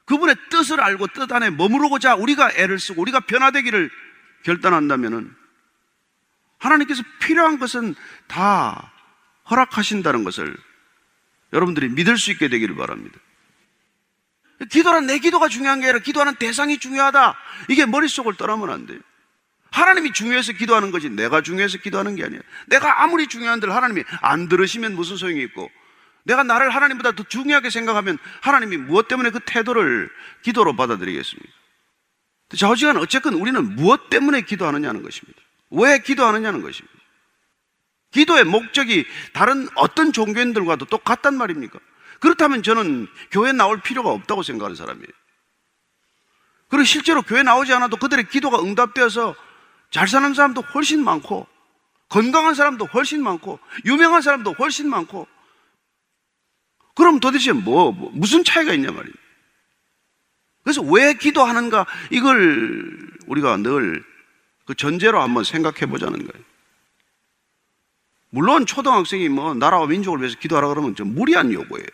그분의 0.05 0.37
뜻을 0.51 0.81
알고 0.81 1.09
뜻 1.09 1.31
안에 1.33 1.51
머무르고자 1.51 2.17
우리가 2.17 2.53
애를 2.53 2.79
쓰고 2.79 3.01
우리가 3.03 3.21
변화되기를 3.21 3.91
결단한다면은 4.43 5.35
하나님께서 6.59 7.03
필요한 7.21 7.59
것은 7.59 7.95
다 8.27 8.93
허락하신다는 9.51 10.25
것을 10.25 10.57
여러분들이 11.53 11.89
믿을 11.91 12.17
수 12.19 12.31
있게 12.31 12.49
되기를 12.49 12.75
바랍니다. 12.77 13.19
기도란 14.71 15.07
내 15.07 15.19
기도가 15.19 15.49
중요한 15.49 15.81
게 15.81 15.87
아니라 15.87 15.99
기도하는 16.01 16.35
대상이 16.37 16.79
중요하다. 16.79 17.37
이게 17.69 17.87
머릿속을 17.87 18.35
떠나면 18.35 18.71
안 18.71 18.87
돼요. 18.87 18.99
하나님이 19.71 20.13
중요해서 20.13 20.53
기도하는 20.53 20.91
거지 20.91 21.09
내가 21.09 21.41
중요해서 21.41 21.79
기도하는 21.79 22.15
게 22.15 22.25
아니야. 22.25 22.41
내가 22.67 23.03
아무리 23.03 23.27
중요한들 23.27 23.75
하나님이 23.75 24.05
안 24.21 24.49
들으시면 24.49 24.95
무슨 24.95 25.17
소용이 25.17 25.43
있고 25.45 25.71
내가 26.25 26.43
나를 26.43 26.71
하나님보다 26.71 27.13
더 27.13 27.25
중요하게 27.25 27.71
생각하면 27.71 28.19
하나님이 28.43 28.77
무엇 28.77 29.09
때문에 29.09 29.31
그 29.31 29.41
태도를 29.41 30.11
기도로 30.43 30.77
받아들이겠습니까? 30.77 31.53
좌우지간 32.57 32.99
어쨌건 32.99 33.35
우리는 33.35 33.77
무엇 33.77 34.11
때문에 34.11 34.43
기도하느냐는 34.43 35.03
것입니다. 35.03 35.41
왜 35.71 35.99
기도하느냐는 35.99 36.61
것입니다. 36.61 36.95
기도의 38.11 38.45
목적이 38.45 39.07
다른 39.33 39.69
어떤 39.75 40.13
종교인들과도 40.13 40.85
똑같단 40.85 41.35
말입니까? 41.35 41.79
그렇다면 42.23 42.63
저는 42.63 43.09
교회 43.31 43.53
나올 43.53 43.81
필요가 43.81 44.11
없다고 44.11 44.43
생각하는 44.43 44.77
사람이에요. 44.77 45.09
그리고 46.69 46.85
실제로 46.85 47.21
교회 47.23 47.43
나오지 47.43 47.73
않아도 47.75 47.99
그들의 47.99 48.29
기도가 48.31 48.61
응답되어서 48.61 49.35
잘 49.91 50.09
사는 50.09 50.33
사람도 50.33 50.63
훨씬 50.63 51.05
많고, 51.05 51.47
건강한 52.09 52.55
사람도 52.55 52.87
훨씬 52.87 53.23
많고, 53.23 53.59
유명한 53.85 54.23
사람도 54.23 54.53
훨씬 54.53 54.89
많고, 54.89 55.29
그럼 56.95 57.21
도대체 57.21 57.53
뭐, 57.53 57.93
뭐 57.93 58.11
무슨 58.15 58.43
차이가 58.45 58.73
있냐 58.73 58.91
말이에요. 58.91 59.15
그래서 60.63 60.81
왜 60.81 61.13
기도하는가 61.15 61.85
이걸 62.11 63.11
우리가 63.27 63.59
늘 63.59 64.13
그 64.65 64.75
전제로 64.75 65.21
한번 65.21 65.45
생각해 65.45 65.87
보자는 65.87 66.19
거예요. 66.19 66.45
물론 68.31 68.65
초등학생이 68.65 69.29
뭐 69.29 69.55
나라와 69.55 69.87
민족을 69.87 70.21
위해서 70.21 70.39
기도하라 70.39 70.69
그러면 70.69 70.95
좀 70.95 71.15
무리한 71.15 71.53
요구예요. 71.53 71.87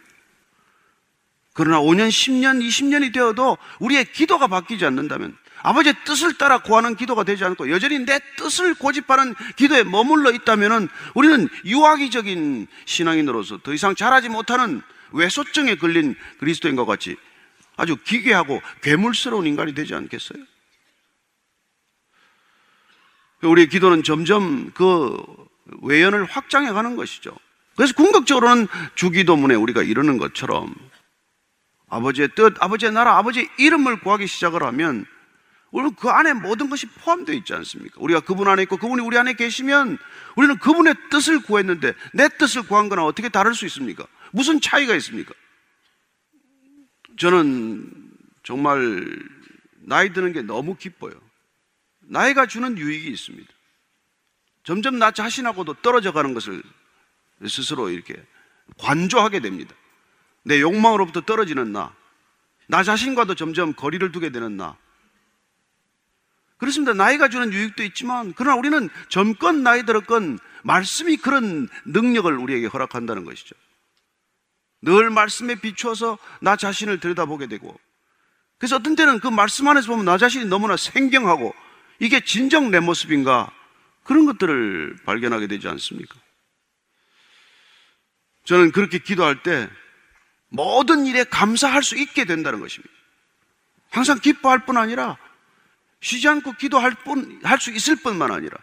그러나 1.59 1.81
5년, 1.81 2.09
10년, 2.09 2.65
20년이 2.65 3.13
되어도 3.13 3.59
우리의 3.81 4.13
기도가 4.13 4.47
바뀌지 4.47 4.85
않는다면 4.85 5.37
아버지의 5.65 5.97
뜻을 6.05 6.39
따라 6.39 6.59
구하는 6.59 6.95
기도가 6.95 7.25
되지 7.25 7.45
않고 7.45 7.69
여전히 7.69 7.99
내 7.99 8.21
뜻을 8.37 8.75
고집하는 8.75 9.35
기도에 9.57 9.83
머물러 9.83 10.31
있다면 10.31 10.89
우리는 11.17 11.49
유아기적인 11.65 12.69
신앙인으로서 12.85 13.59
더 13.65 13.75
이상 13.75 13.97
자라지 13.97 14.29
못하는 14.29 14.83
외소증에 15.11 15.75
걸린 15.75 16.15
그리스도인과 16.39 16.85
같이 16.85 17.17
아주 17.77 17.97
기괴하고 17.97 18.63
괴물스러운 18.83 19.49
인간이 19.49 19.75
되지 19.75 19.97
않겠어요? 19.97 20.39
우리의 23.43 23.69
기도는 23.69 24.05
점점 24.05 24.71
그 24.75 25.17
외연을 25.83 26.25
확장해 26.25 26.71
가는 26.71 26.95
것이죠. 26.95 27.37
그래서 27.75 27.95
궁극적으로는 27.95 28.69
주기도문에 28.95 29.57
우리가 29.57 29.83
이르는 29.83 30.19
것처럼 30.19 30.73
아버지의 31.89 32.31
뜻, 32.35 32.55
아버지의 32.61 32.93
나라, 32.93 33.17
아버지의 33.19 33.49
이름을 33.59 34.01
구하기 34.01 34.27
시작을 34.27 34.63
하면 34.63 35.07
우리는 35.71 35.95
그 35.97 36.09
안에 36.09 36.33
모든 36.33 36.71
것이 36.71 36.87
포함되어 36.87 37.35
있지 37.37 37.53
않습니까? 37.55 37.97
우리가 38.01 38.21
그분 38.21 38.49
안에 38.49 38.63
있고 38.63 38.79
그분이 38.79 39.03
우리 39.03 39.19
안에 39.19 39.35
계시면 39.35 39.99
우리는 40.37 40.59
그분의 40.59 40.95
뜻을 41.11 41.43
구했는데 41.43 41.95
내 42.15 42.29
뜻을 42.29 42.63
구한 42.63 42.89
거나 42.89 43.05
어떻게 43.05 43.29
다를 43.29 43.55
수 43.55 43.67
있습니까? 43.67 44.07
무슨 44.33 44.61
차이가 44.61 44.95
있습니까? 44.97 45.35
저는 47.19 47.91
정말 48.45 49.05
나이 49.81 50.13
드는 50.13 50.33
게 50.33 50.43
너무 50.43 50.77
기뻐요. 50.77 51.13
나이가 52.01 52.47
주는 52.47 52.79
유익이 52.79 53.11
있습니다. 53.11 53.53
점점 54.65 54.99
나 54.99 55.11
자신하고도 55.11 55.75
떨어져 55.75 56.13
가는 56.13 56.33
것을 56.35 56.63
스스로 57.47 57.91
이렇게 57.91 58.15
관조하게 58.79 59.41
됩니다. 59.41 59.75
내 60.45 60.61
욕망으로부터 60.61 61.23
떨어지는 61.23 61.73
나, 61.73 61.95
나 62.69 62.83
자신과도 62.83 63.35
점점 63.35 63.73
거리를 63.73 64.11
두게 64.13 64.31
되는 64.31 64.57
나. 64.57 64.77
그렇습니다. 66.57 66.93
나이가 66.93 67.29
주는 67.29 67.53
유익도 67.53 67.83
있지만, 67.85 68.33
그러나 68.37 68.57
우리는 68.57 68.89
젊건 69.09 69.63
나이 69.63 69.85
들었건 69.85 70.39
말씀이 70.65 71.17
그런 71.19 71.69
능력을 71.87 72.33
우리에게 72.37 72.67
허락한다는 72.67 73.25
것이죠. 73.25 73.55
늘 74.83 75.11
말씀에 75.11 75.57
비추어서 75.57 76.19
나 76.41 76.57
자신을 76.57 77.01
들여다보게 77.01 77.47
되고 77.49 77.79
그래서 78.59 78.77
어떤 78.77 78.97
때는 78.97 79.21
그 79.21 79.29
말씀 79.29 79.69
안에서 79.69 79.89
보면 79.89 80.05
나 80.05 80.19
자신이 80.19 80.47
너무나 80.47 80.77
생경하고 80.77 81.55
이게 82.01 82.21
진정 82.21 82.71
내 82.71 82.81
모습인가 82.81 83.51
그런 84.05 84.25
것들을 84.27 84.99
발견하게 85.05 85.49
되지 85.49 85.69
않습니까? 85.69 86.15
저는 88.45 88.73
그렇게 88.73 88.99
기도할 88.99 89.43
때 89.43 89.69
모든 90.49 91.07
일에 91.07 91.25
감사할 91.25 91.83
수 91.83 91.97
있게 91.97 92.25
된다는 92.25 92.61
것입니다. 92.61 92.93
항상 93.91 94.19
기뻐할 94.19 94.65
뿐 94.65 94.77
아니라 94.77 95.17
쉬지 96.01 96.29
않고 96.29 96.53
기도할 96.53 96.93
뿐, 97.05 97.41
할 97.43 97.59
수 97.59 97.71
있을 97.73 97.97
뿐만 97.97 98.31
아니라 98.31 98.57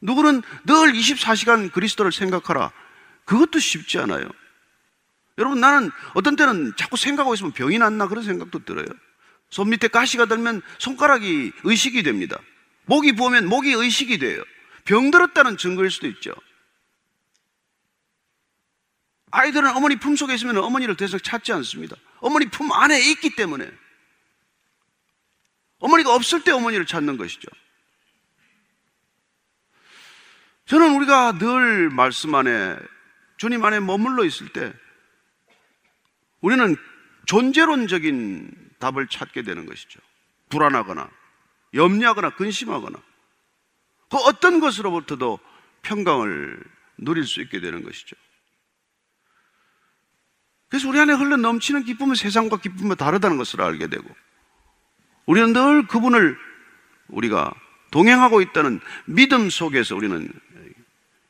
누구는 0.00 0.42
늘 0.64 0.92
24시간 0.92 1.72
그리스도를 1.72 2.12
생각하라. 2.12 2.72
그것도 3.24 3.58
쉽지 3.58 3.98
않아요. 3.98 4.28
여러분 5.36 5.60
나는 5.60 5.90
어떤 6.14 6.34
때는 6.34 6.72
자꾸 6.76 6.96
생각하고 6.96 7.34
있으면 7.34 7.52
병이 7.52 7.78
났나 7.78 8.08
그런 8.08 8.24
생각도 8.24 8.64
들어요. 8.64 8.86
손 9.50 9.70
밑에 9.70 9.88
가시가 9.88 10.26
들면 10.26 10.62
손가락이 10.78 11.52
의식이 11.64 12.02
됩니다. 12.02 12.38
목이 12.86 13.12
부으면 13.12 13.46
목이 13.46 13.72
의식이 13.72 14.18
돼요. 14.18 14.42
병들었다는 14.84 15.56
증거일 15.58 15.90
수도 15.90 16.06
있죠. 16.08 16.32
아이들은 19.30 19.76
어머니 19.76 19.96
품 19.96 20.16
속에 20.16 20.34
있으면 20.34 20.58
어머니를 20.58 20.96
더 20.96 21.04
이상 21.04 21.20
찾지 21.20 21.52
않습니다. 21.52 21.96
어머니 22.20 22.46
품 22.46 22.72
안에 22.72 23.00
있기 23.10 23.36
때문에. 23.36 23.70
어머니가 25.80 26.14
없을 26.14 26.42
때 26.42 26.50
어머니를 26.50 26.86
찾는 26.86 27.16
것이죠. 27.16 27.48
저는 30.66 30.96
우리가 30.96 31.38
늘 31.38 31.88
말씀 31.88 32.34
안에 32.34 32.76
주님 33.38 33.64
안에 33.64 33.80
머물러 33.80 34.24
있을 34.24 34.48
때 34.48 34.72
우리는 36.40 36.76
존재론적인 37.26 38.70
답을 38.78 39.08
찾게 39.08 39.42
되는 39.42 39.66
것이죠. 39.66 40.00
불안하거나 40.50 41.10
염려하거나 41.74 42.30
근심하거나 42.30 42.98
그 44.10 44.16
어떤 44.18 44.60
것으로부터도 44.60 45.38
평강을 45.82 46.62
누릴 46.98 47.24
수 47.24 47.40
있게 47.40 47.60
되는 47.60 47.82
것이죠. 47.82 48.16
그래서 50.68 50.88
우리 50.88 51.00
안에 51.00 51.14
흘러 51.14 51.36
넘치는 51.36 51.84
기쁨은 51.84 52.14
세상과 52.14 52.58
기쁨은 52.58 52.96
다르다는 52.96 53.36
것을 53.36 53.62
알게 53.62 53.88
되고 53.88 54.04
우리는 55.26 55.52
늘 55.52 55.86
그분을 55.86 56.36
우리가 57.08 57.52
동행하고 57.90 58.40
있다는 58.42 58.80
믿음 59.06 59.50
속에서 59.50 59.96
우리는 59.96 60.30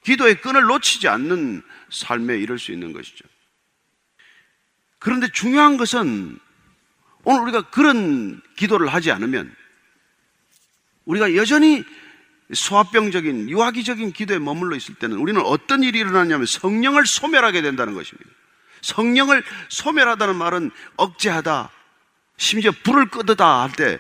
기도의 0.05 0.41
끈을 0.41 0.63
놓치지 0.63 1.09
않는 1.09 1.63
삶에 1.91 2.39
이를 2.39 2.59
수 2.59 2.73
있는 2.73 2.93
것이죠. 2.93 3.25
그런데 4.99 5.29
중요한 5.33 5.77
것은 5.77 6.39
오늘 7.25 7.43
우리가 7.43 7.71
그런 7.71 8.41
기도를 8.57 8.89
하지 8.89 9.13
않으면 9.13 9.55
우리가 11.05 11.37
여전히 11.37 11.85
소화병적인 12.53 13.51
유아기적인 13.51 14.13
기도에 14.13 14.39
머물러 14.39 14.77
있을 14.77 14.95
때는 14.95 15.19
우리는 15.19 15.41
어떤 15.43 15.83
일이 15.83 15.99
일어나냐면 15.99 16.47
성령을 16.47 17.07
소멸하게 17.07 17.63
된다는 17.63 17.95
것입니다. 17.95 18.31
성령을 18.83 19.43
소멸하다는 19.69 20.37
말은 20.37 20.71
억제하다, 20.97 21.71
심지어 22.37 22.71
불을 22.85 23.09
끄다 23.09 23.63
할 23.63 23.73
때 23.73 23.99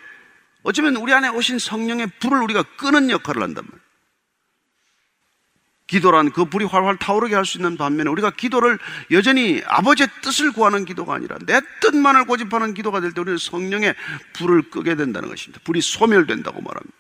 어쩌면 0.62 0.96
우리 0.96 1.12
안에 1.14 1.28
오신 1.28 1.58
성령의 1.58 2.08
불을 2.20 2.42
우리가 2.42 2.62
끄는 2.76 3.10
역할을 3.10 3.42
한단 3.42 3.64
말이에요. 3.64 3.88
기도란 5.86 6.30
그 6.32 6.44
불이 6.44 6.66
활활 6.66 6.98
타오르게 6.98 7.34
할 7.34 7.46
수 7.46 7.56
있는 7.56 7.78
반면에 7.78 8.10
우리가 8.10 8.30
기도를 8.30 8.78
여전히 9.10 9.62
아버지의 9.64 10.08
뜻을 10.20 10.52
구하는 10.52 10.84
기도가 10.84 11.14
아니라 11.14 11.38
내 11.46 11.60
뜻만을 11.80 12.26
고집하는 12.26 12.74
기도가 12.74 13.00
될 13.00 13.12
때 13.14 13.22
우리는 13.22 13.38
성령의 13.38 13.94
불을 14.34 14.70
끄게 14.70 14.96
된다는 14.96 15.30
것입니다. 15.30 15.60
불이 15.64 15.80
소멸된다고 15.80 16.60
말합니다. 16.60 16.96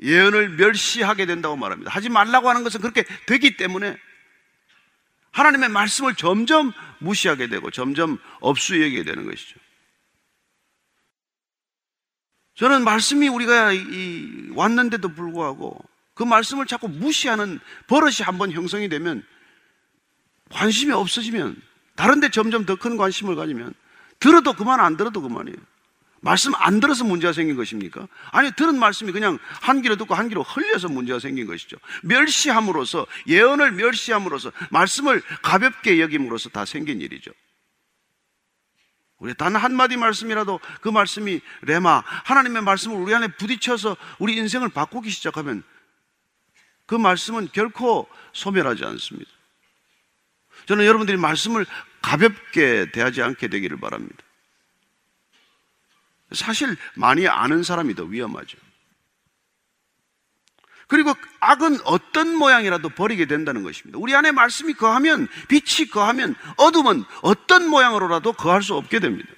예언을 0.00 0.48
멸시하게 0.56 1.26
된다고 1.26 1.54
말합니다. 1.54 1.92
하지 1.92 2.08
말라고 2.08 2.48
하는 2.48 2.64
것은 2.64 2.80
그렇게 2.80 3.04
되기 3.26 3.56
때문에 3.56 3.96
하나님의 5.32 5.70
말씀을 5.70 6.14
점점 6.14 6.72
무시하게 6.98 7.48
되고 7.48 7.70
점점 7.70 8.18
업수 8.40 8.80
여기게 8.80 9.02
되는 9.04 9.24
것이죠. 9.24 9.58
저는 12.54 12.84
말씀이 12.84 13.28
우리가 13.28 13.70
왔는데도 14.54 15.08
불구하고 15.08 15.78
그 16.14 16.22
말씀을 16.22 16.66
자꾸 16.66 16.88
무시하는 16.88 17.58
버릇이 17.86 18.16
한번 18.22 18.52
형성이 18.52 18.88
되면 18.88 19.24
관심이 20.50 20.92
없어지면 20.92 21.60
다른데 21.96 22.30
점점 22.30 22.66
더 22.66 22.76
큰 22.76 22.96
관심을 22.96 23.36
가지면 23.36 23.72
들어도 24.20 24.52
그만 24.52 24.80
안 24.80 24.96
들어도 24.96 25.22
그만이에요. 25.22 25.56
말씀 26.22 26.54
안 26.54 26.78
들어서 26.78 27.02
문제가 27.04 27.32
생긴 27.32 27.56
것입니까? 27.56 28.06
아니 28.30 28.52
들은 28.52 28.78
말씀이 28.78 29.10
그냥 29.10 29.38
한 29.60 29.82
귀로 29.82 29.96
듣고 29.96 30.14
한 30.14 30.28
귀로 30.28 30.44
흘려서 30.44 30.88
문제가 30.88 31.18
생긴 31.18 31.48
것이죠. 31.48 31.76
멸시함으로써 32.04 33.06
예언을 33.26 33.72
멸시함으로써 33.72 34.52
말씀을 34.70 35.20
가볍게 35.42 36.00
여김으로써 36.00 36.48
다 36.48 36.64
생긴 36.64 37.00
일이죠. 37.00 37.32
우리 39.18 39.34
단 39.34 39.56
한마디 39.56 39.96
말씀이라도 39.96 40.60
그 40.80 40.88
말씀이 40.88 41.40
레마 41.62 42.04
하나님의 42.06 42.62
말씀을 42.62 42.96
우리 42.96 43.12
안에 43.14 43.26
부딪혀서 43.36 43.96
우리 44.20 44.36
인생을 44.36 44.68
바꾸기 44.68 45.10
시작하면 45.10 45.64
그 46.86 46.94
말씀은 46.94 47.48
결코 47.52 48.08
소멸하지 48.32 48.84
않습니다. 48.84 49.30
저는 50.66 50.84
여러분들이 50.84 51.16
말씀을 51.16 51.66
가볍게 52.00 52.92
대하지 52.92 53.22
않게 53.22 53.48
되기를 53.48 53.80
바랍니다. 53.80 54.22
사실 56.34 56.76
많이 56.94 57.26
아는 57.28 57.62
사람이 57.62 57.94
더 57.94 58.04
위험하죠. 58.04 58.58
그리고 60.86 61.14
악은 61.40 61.78
어떤 61.84 62.36
모양이라도 62.36 62.90
버리게 62.90 63.24
된다는 63.24 63.62
것입니다. 63.62 63.98
우리 63.98 64.14
안에 64.14 64.30
말씀이 64.30 64.74
거하면, 64.74 65.26
빛이 65.48 65.88
거하면, 65.88 66.34
어둠은 66.58 67.04
어떤 67.22 67.68
모양으로라도 67.68 68.34
거할 68.34 68.62
수 68.62 68.74
없게 68.74 68.98
됩니다. 68.98 69.30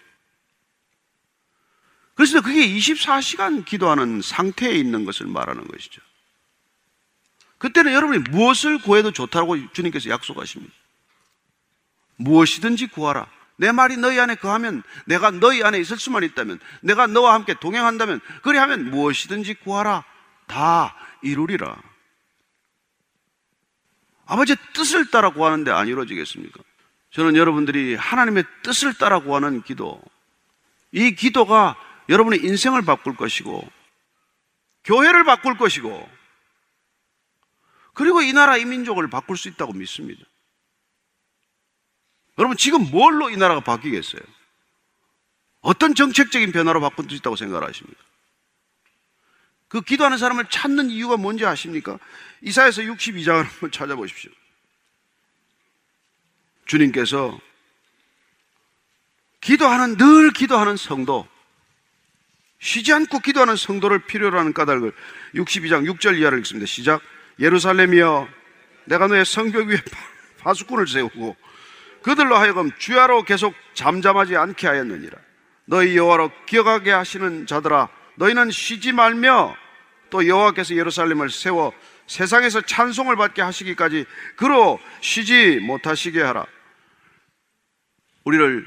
그래서 2.15 2.41
그게 2.41 2.67
24시간 2.67 3.65
기도하는 3.65 4.21
상태에 4.21 4.73
있는 4.73 5.05
것을 5.05 5.27
말하는 5.27 5.67
것이죠. 5.69 6.01
그때는 7.59 7.93
여러분이 7.93 8.19
무엇을 8.31 8.79
구해도 8.79 9.13
좋다고 9.13 9.73
주님께서 9.73 10.11
약속하십니다. 10.11 10.75
무엇이든지 12.17 12.89
구하라. 12.89 13.29
내 13.57 13.73
말이 13.73 13.97
너희 13.97 14.19
안에 14.19 14.35
거하면 14.35 14.83
내가 15.07 15.31
너희 15.31 15.63
안에 15.63 15.79
있을 15.79 15.97
수만 15.99 16.25
있다면 16.25 16.59
내가 16.83 17.07
너와 17.07 17.35
함께 17.35 17.55
동행한다면 17.55 18.21
그리 18.43 18.59
하면 18.59 18.91
무엇이든지 18.91 19.55
구하라. 19.55 20.05
다 20.47 20.97
이루리라. 21.23 21.77
아버지의 24.27 24.57
뜻을 24.73 25.11
따라 25.11 25.31
구하는데 25.31 25.71
안 25.71 25.87
이루어지겠습니까? 25.89 26.61
저는 27.11 27.37
여러분들이 27.37 27.95
하나님의 27.95 28.45
뜻을 28.63 28.95
따라 28.95 29.21
구하는 29.21 29.63
기도, 29.63 30.03
이 30.91 31.15
기도가 31.15 31.77
여러분의 32.09 32.45
인생을 32.45 32.83
바꿀 32.83 33.15
것이고, 33.17 33.71
교회를 34.85 35.25
바꿀 35.25 35.57
것이고, 35.57 36.09
그리고 37.93 38.21
이 38.21 38.33
나라 38.33 38.57
이 38.57 38.65
민족을 38.65 39.09
바꿀 39.09 39.37
수 39.37 39.49
있다고 39.49 39.73
믿습니다. 39.75 40.25
여러분 42.39 42.57
지금 42.57 42.91
뭘로 42.91 43.31
이 43.31 43.37
나라가 43.37 43.61
바뀌겠어요? 43.61 44.23
어떤 45.61 45.95
정책적인 45.95 46.53
변화로 46.53 46.81
바꿀 46.81 47.09
수 47.09 47.17
있다고 47.17 47.37
생각하십니까? 47.37 48.03
그 49.69 49.81
기도하는 49.81 50.19
사람을 50.19 50.47
찾는 50.51 50.91
이유가 50.91 51.17
뭔지 51.17 51.47
아십니까? 51.47 51.99
이사에서 52.43 52.83
62장을 52.83 53.43
한번 53.43 53.71
찾아보십시오. 53.71 54.31
주님께서 56.67 57.39
기도하는 59.41 59.97
늘 59.97 60.33
기도하는 60.33 60.77
성도 60.77 61.27
쉬지 62.59 62.93
않고 62.93 63.19
기도하는 63.21 63.57
성도를 63.57 64.07
필요로 64.07 64.39
하는 64.39 64.55
까닭을 64.55 64.93
62장 65.35 65.91
6절 65.93 66.19
이하를 66.19 66.39
읽습니다. 66.41 66.67
시작. 66.67 67.03
예루살렘이여 67.39 68.29
내가 68.87 69.07
너의 69.07 69.25
성벽 69.25 69.69
위에 69.69 69.79
파수꾼을 70.39 70.87
세우고 70.87 71.37
그들로 72.05 72.37
하여금 72.37 72.71
주야로 72.79 73.23
계속 73.23 73.55
잠잠하지 73.73 74.37
않게 74.37 74.67
하였느니라. 74.67 75.19
너희 75.65 75.97
여호와로 75.97 76.31
기억하게 76.45 76.93
하시는 76.93 77.47
자들아 77.47 77.89
너희는 78.17 78.51
쉬지 78.51 78.93
말며 78.93 79.57
또 80.11 80.29
여호와께서 80.29 80.77
예루살렘을 80.77 81.31
세워 81.31 81.73
세상에서 82.07 82.61
찬송을 82.61 83.17
받게 83.17 83.41
하시기까지 83.41 84.05
그로 84.37 84.79
쉬지 85.01 85.59
못하시게 85.61 86.21
하라. 86.21 86.45
우리를 88.25 88.67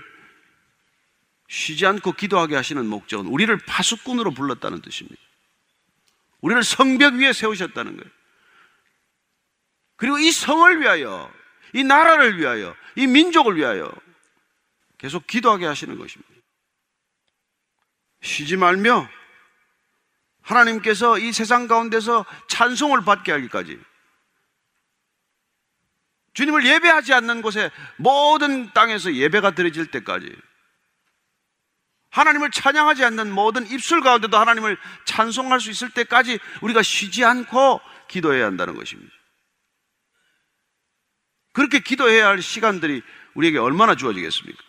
쉬지 1.48 1.86
않고 1.86 2.14
기도하게 2.14 2.56
하시는 2.56 2.84
목적은 2.88 3.28
우리를 3.28 3.56
파수꾼으로 3.68 4.32
불렀다는 4.32 4.82
뜻입니다. 4.82 5.22
우리를 6.42 6.64
성벽 6.64 7.14
위에 7.14 7.34
세우셨다는 7.34 7.98
거예요. 7.98 8.12
그리고 9.96 10.18
이 10.18 10.32
성을 10.32 10.82
위하여, 10.82 11.32
이 11.78 11.84
나라를 11.84 12.40
위하여, 12.40 12.76
이 12.96 13.06
민족을 13.06 13.56
위하여 13.56 13.92
계속 14.98 15.28
기도하게 15.28 15.68
하시는 15.68 15.96
것입니다. 15.96 16.34
쉬지 18.24 18.58
말며 18.58 19.08
하나님께서 20.42 21.20
이 21.20 21.32
세상 21.32 21.68
가운데서 21.68 22.26
찬송을 22.48 23.06
받게 23.06 23.32
하기까지 23.32 23.80
주님을 26.34 26.66
예배하지 26.66 27.14
않는 27.14 27.44
곳에 27.44 27.70
모든 27.98 28.74
땅에서 28.74 29.14
예배가 29.14 29.52
드려질 29.52 29.92
때까지 29.92 30.36
하나님을 32.10 32.50
찬양하지 32.50 33.06
않는 33.06 33.32
모든 33.32 33.68
입술 33.68 34.02
가운데도 34.02 34.36
하나님을 34.36 34.80
찬송할 35.06 35.60
수 35.60 35.70
있을 35.70 35.92
때까지 35.92 36.40
우리가 36.62 36.82
쉬지 36.82 37.24
않고 37.24 37.82
기도해야 38.08 38.48
한다는 38.48 38.76
것입니다. 38.76 39.14
그렇게 41.58 41.80
기도해야 41.80 42.28
할 42.28 42.40
시간들이 42.40 43.02
우리에게 43.34 43.58
얼마나 43.58 43.96
주어지겠습니까? 43.96 44.62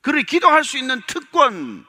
그러니 0.00 0.24
기도할 0.24 0.64
수 0.64 0.76
있는 0.76 1.00
특권, 1.06 1.86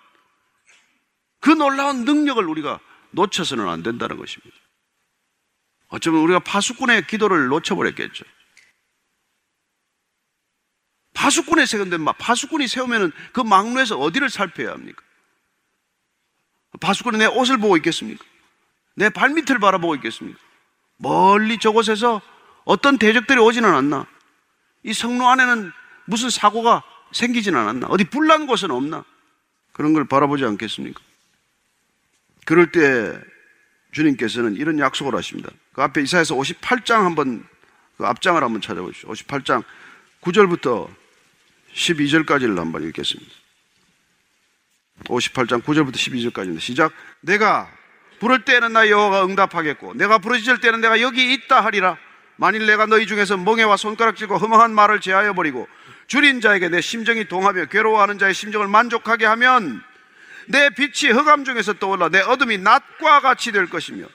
그 1.40 1.50
놀라운 1.50 2.06
능력을 2.06 2.48
우리가 2.48 2.80
놓쳐서는 3.10 3.68
안 3.68 3.82
된다는 3.82 4.16
것입니다. 4.16 4.56
어쩌면 5.88 6.22
우리가 6.22 6.38
파수꾼의 6.42 7.08
기도를 7.08 7.48
놓쳐버렸겠죠. 7.48 8.26
파수꾼에 11.16 11.66
세운데 11.66 11.98
막 11.98 12.16
파수꾼이 12.20 12.68
세우면은 12.68 13.12
그 13.34 13.42
막루에서 13.42 13.98
어디를 13.98 14.30
살펴야 14.30 14.74
합니까? 14.74 15.02
파수꾼이 16.80 17.18
내 17.18 17.26
옷을 17.26 17.58
보고 17.58 17.76
있겠습니까? 17.78 18.24
내 18.98 19.10
발밑을 19.10 19.58
바라보고 19.58 19.96
있겠습니까? 19.96 20.40
멀리 20.98 21.58
저곳에서 21.58 22.22
어떤 22.66 23.00
대적들이 23.00 23.40
오지는 23.40 23.74
않나? 23.74 24.06
이 24.88 24.94
성로 24.94 25.28
안에는 25.28 25.74
무슨 26.06 26.30
사고가 26.30 26.82
생기진 27.12 27.56
않았나? 27.56 27.88
어디 27.88 28.06
불난 28.06 28.48
곳은 28.48 28.72
없나? 28.72 29.04
그런 29.74 29.92
걸 29.94 30.06
바라보지 30.06 30.46
않겠습니까? 30.46 31.02
그럴 32.46 32.72
때 32.72 33.20
주님께서는 33.92 34.56
이런 34.56 34.80
약속을 34.80 35.14
하십니다. 35.14 35.50
그 35.74 35.82
앞에 35.82 36.02
이사에서 36.02 36.36
58장 36.36 37.04
한번 37.04 37.46
그 37.98 38.06
앞장을 38.06 38.42
한번 38.42 38.62
찾아보십시오. 38.62 39.10
58장 39.10 39.64
9절부터 40.22 40.90
12절까지를 41.74 42.56
한번 42.58 42.84
읽겠습니다. 42.84 43.30
58장 45.04 45.64
9절부터 45.64 45.96
12절까지입니다. 45.96 46.62
시작. 46.62 46.94
내가 47.20 47.70
부를 48.20 48.46
때는 48.46 48.72
나 48.72 48.90
여호와가 48.90 49.26
응답하겠고 49.26 49.96
내가 49.96 50.18
부르짖을 50.18 50.62
때는 50.62 50.80
내가 50.80 51.02
여기 51.02 51.34
있다 51.34 51.60
하리라. 51.60 51.98
만일 52.38 52.66
내가 52.66 52.86
너희 52.86 53.06
중에서 53.06 53.38
멍에와 53.38 53.78
손가락질과 53.78 54.38
허망한 54.38 54.74
말을 54.74 55.02
제하여 55.02 55.34
버리고 55.34 55.68
줄인 56.08 56.40
자에게 56.40 56.70
내 56.70 56.82
심정이 56.82 57.26
동하며 57.26 57.66
괴로워하는 57.66 58.18
자의 58.18 58.34
심정을 58.34 58.68
만족하게 58.68 59.26
하면 59.26 59.84
내 60.48 60.70
빛이 60.70 61.12
흑암 61.12 61.44
중에서 61.44 61.74
떠올라 61.74 62.10
내 62.10 62.22
어둠이 62.22 62.60
낮과 62.60 63.20
같이 63.20 63.52
될 63.52 63.70
것이며 63.70 64.06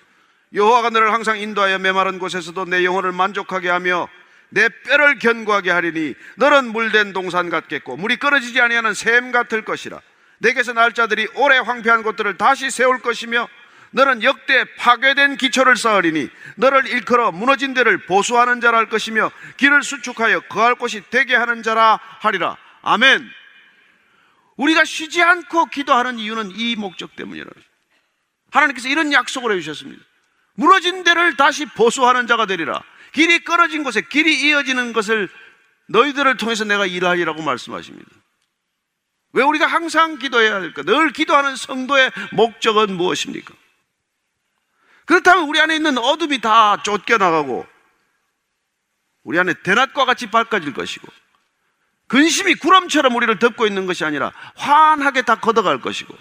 여호와가 0.54 0.90
너를 0.90 1.12
항상 1.12 1.38
인도하여 1.38 1.78
메마른 1.78 2.18
곳에서도 2.18 2.64
내 2.66 2.84
영혼을 2.84 3.12
만족하게 3.12 3.68
하며 3.68 4.08
내 4.50 4.68
뼈를 4.68 5.18
견고하게 5.18 5.70
하리니 5.70 6.14
너는 6.36 6.72
물된 6.72 7.12
동산 7.12 7.48
같겠고 7.48 7.96
물이 7.96 8.16
끊어지지 8.16 8.60
아니하는 8.60 8.92
샘 8.92 9.32
같을 9.32 9.64
것이라. 9.64 10.00
내게서 10.38 10.72
날 10.74 10.92
자들이 10.92 11.28
오래 11.36 11.58
황폐한 11.58 12.02
곳들을 12.02 12.36
다시 12.36 12.70
세울 12.70 12.98
것이며 12.98 13.48
너는 13.92 14.22
역대 14.22 14.64
파괴된 14.76 15.36
기초를 15.36 15.76
쌓으리니 15.76 16.28
너를 16.56 16.86
일컬어 16.86 17.30
무너진 17.30 17.74
데를 17.74 17.98
보수하는 18.06 18.60
자라 18.60 18.78
할 18.78 18.88
것이며 18.88 19.30
길을 19.58 19.82
수축하여 19.82 20.40
거할 20.48 20.74
곳이 20.74 21.02
되게 21.10 21.36
하는 21.36 21.62
자라 21.62 22.00
하리라. 22.20 22.56
아멘. 22.82 23.28
우리가 24.56 24.84
쉬지 24.84 25.22
않고 25.22 25.66
기도하는 25.66 26.18
이유는 26.18 26.52
이 26.54 26.76
목적 26.76 27.16
때문이라 27.16 27.50
하나님께서 28.50 28.88
이런 28.88 29.12
약속을 29.12 29.52
해 29.52 29.60
주셨습니다. 29.60 30.02
무너진 30.54 31.04
데를 31.04 31.36
다시 31.36 31.66
보수하는 31.66 32.26
자가 32.26 32.46
되리라. 32.46 32.82
길이 33.12 33.38
끊어진 33.40 33.82
곳에 33.82 34.00
길이 34.02 34.40
이어지는 34.48 34.92
것을 34.92 35.28
너희들을 35.88 36.36
통해서 36.36 36.64
내가 36.64 36.86
일하리라고 36.86 37.42
말씀하십니다. 37.42 38.10
왜 39.34 39.42
우리가 39.42 39.66
항상 39.66 40.18
기도해야 40.18 40.60
될까? 40.60 40.82
늘 40.82 41.10
기도하는 41.10 41.56
성도의 41.56 42.10
목적은 42.32 42.94
무엇입니까? 42.96 43.54
그렇다면 45.12 45.46
우리 45.46 45.60
안에 45.60 45.76
있는 45.76 45.98
어둠이 45.98 46.40
다 46.40 46.82
쫓겨나가고 46.82 47.66
우리 49.24 49.38
안에 49.38 49.52
대낮과 49.62 50.06
같이 50.06 50.30
밝아질 50.30 50.72
것이고 50.72 51.06
근심이 52.06 52.54
구름처럼 52.54 53.14
우리를 53.14 53.38
덮고 53.38 53.66
있는 53.66 53.84
것이 53.84 54.06
아니라 54.06 54.32
환하게 54.54 55.20
다 55.20 55.38
걷어갈 55.38 55.82
것이고 55.82 56.16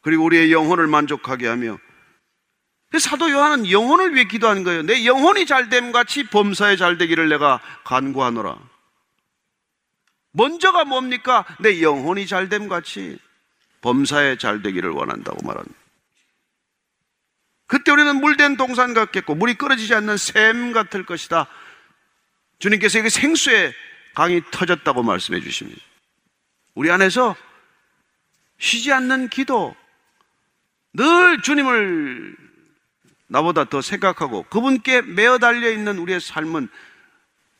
그리고 0.00 0.24
우리의 0.24 0.52
영혼을 0.52 0.86
만족하게 0.86 1.48
하며 1.48 1.76
사도 2.98 3.30
요한은 3.30 3.70
영혼을 3.70 4.14
위해 4.14 4.24
기도하는 4.24 4.64
거예요. 4.64 4.84
내 4.84 5.04
영혼이 5.04 5.44
잘됨 5.44 5.92
같이 5.92 6.24
범사에 6.28 6.76
잘 6.76 6.96
되기를 6.96 7.28
내가 7.28 7.60
간구하노라. 7.84 8.56
먼저가 10.32 10.86
뭡니까? 10.86 11.44
내 11.60 11.82
영혼이 11.82 12.26
잘됨 12.26 12.68
같이 12.68 13.18
범사에 13.82 14.38
잘 14.38 14.62
되기를 14.62 14.88
원한다고 14.90 15.44
말합니다. 15.46 15.83
그때 17.74 17.90
우리는 17.90 18.20
물된 18.20 18.56
동산 18.56 18.94
같겠고 18.94 19.34
물이 19.34 19.54
끊어지지 19.54 19.94
않는 19.94 20.16
샘 20.16 20.72
같을 20.72 21.04
것이다. 21.04 21.48
주님께서 22.60 23.00
이게 23.00 23.08
생수의 23.08 23.74
강이 24.14 24.42
터졌다고 24.52 25.02
말씀해 25.02 25.40
주십니다. 25.40 25.82
우리 26.76 26.88
안에서 26.92 27.34
쉬지 28.58 28.92
않는 28.92 29.28
기도, 29.28 29.74
늘 30.92 31.42
주님을 31.42 32.36
나보다 33.26 33.64
더 33.64 33.82
생각하고 33.82 34.44
그분께 34.44 35.02
매어 35.02 35.38
달려 35.38 35.68
있는 35.68 35.98
우리의 35.98 36.20
삶은 36.20 36.68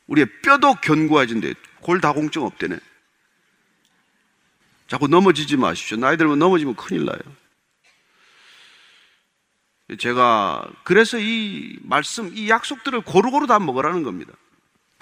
우리의 0.07 0.27
뼈도 0.43 0.75
견고해진대. 0.75 1.55
골다공증 1.81 2.41
없대네. 2.43 2.79
자꾸 4.87 5.09
넘어지지 5.09 5.57
마십시오. 5.57 5.97
나이 5.97 6.15
들면 6.15 6.39
넘어지면 6.39 6.77
큰일 6.77 7.03
나요. 7.03 7.19
제가 9.99 10.67
그래서 10.83 11.19
이 11.19 11.77
말씀, 11.83 12.35
이 12.35 12.49
약속들을 12.49 13.01
고루고루 13.01 13.47
다 13.47 13.59
먹으라는 13.59 14.03
겁니다. 14.03 14.33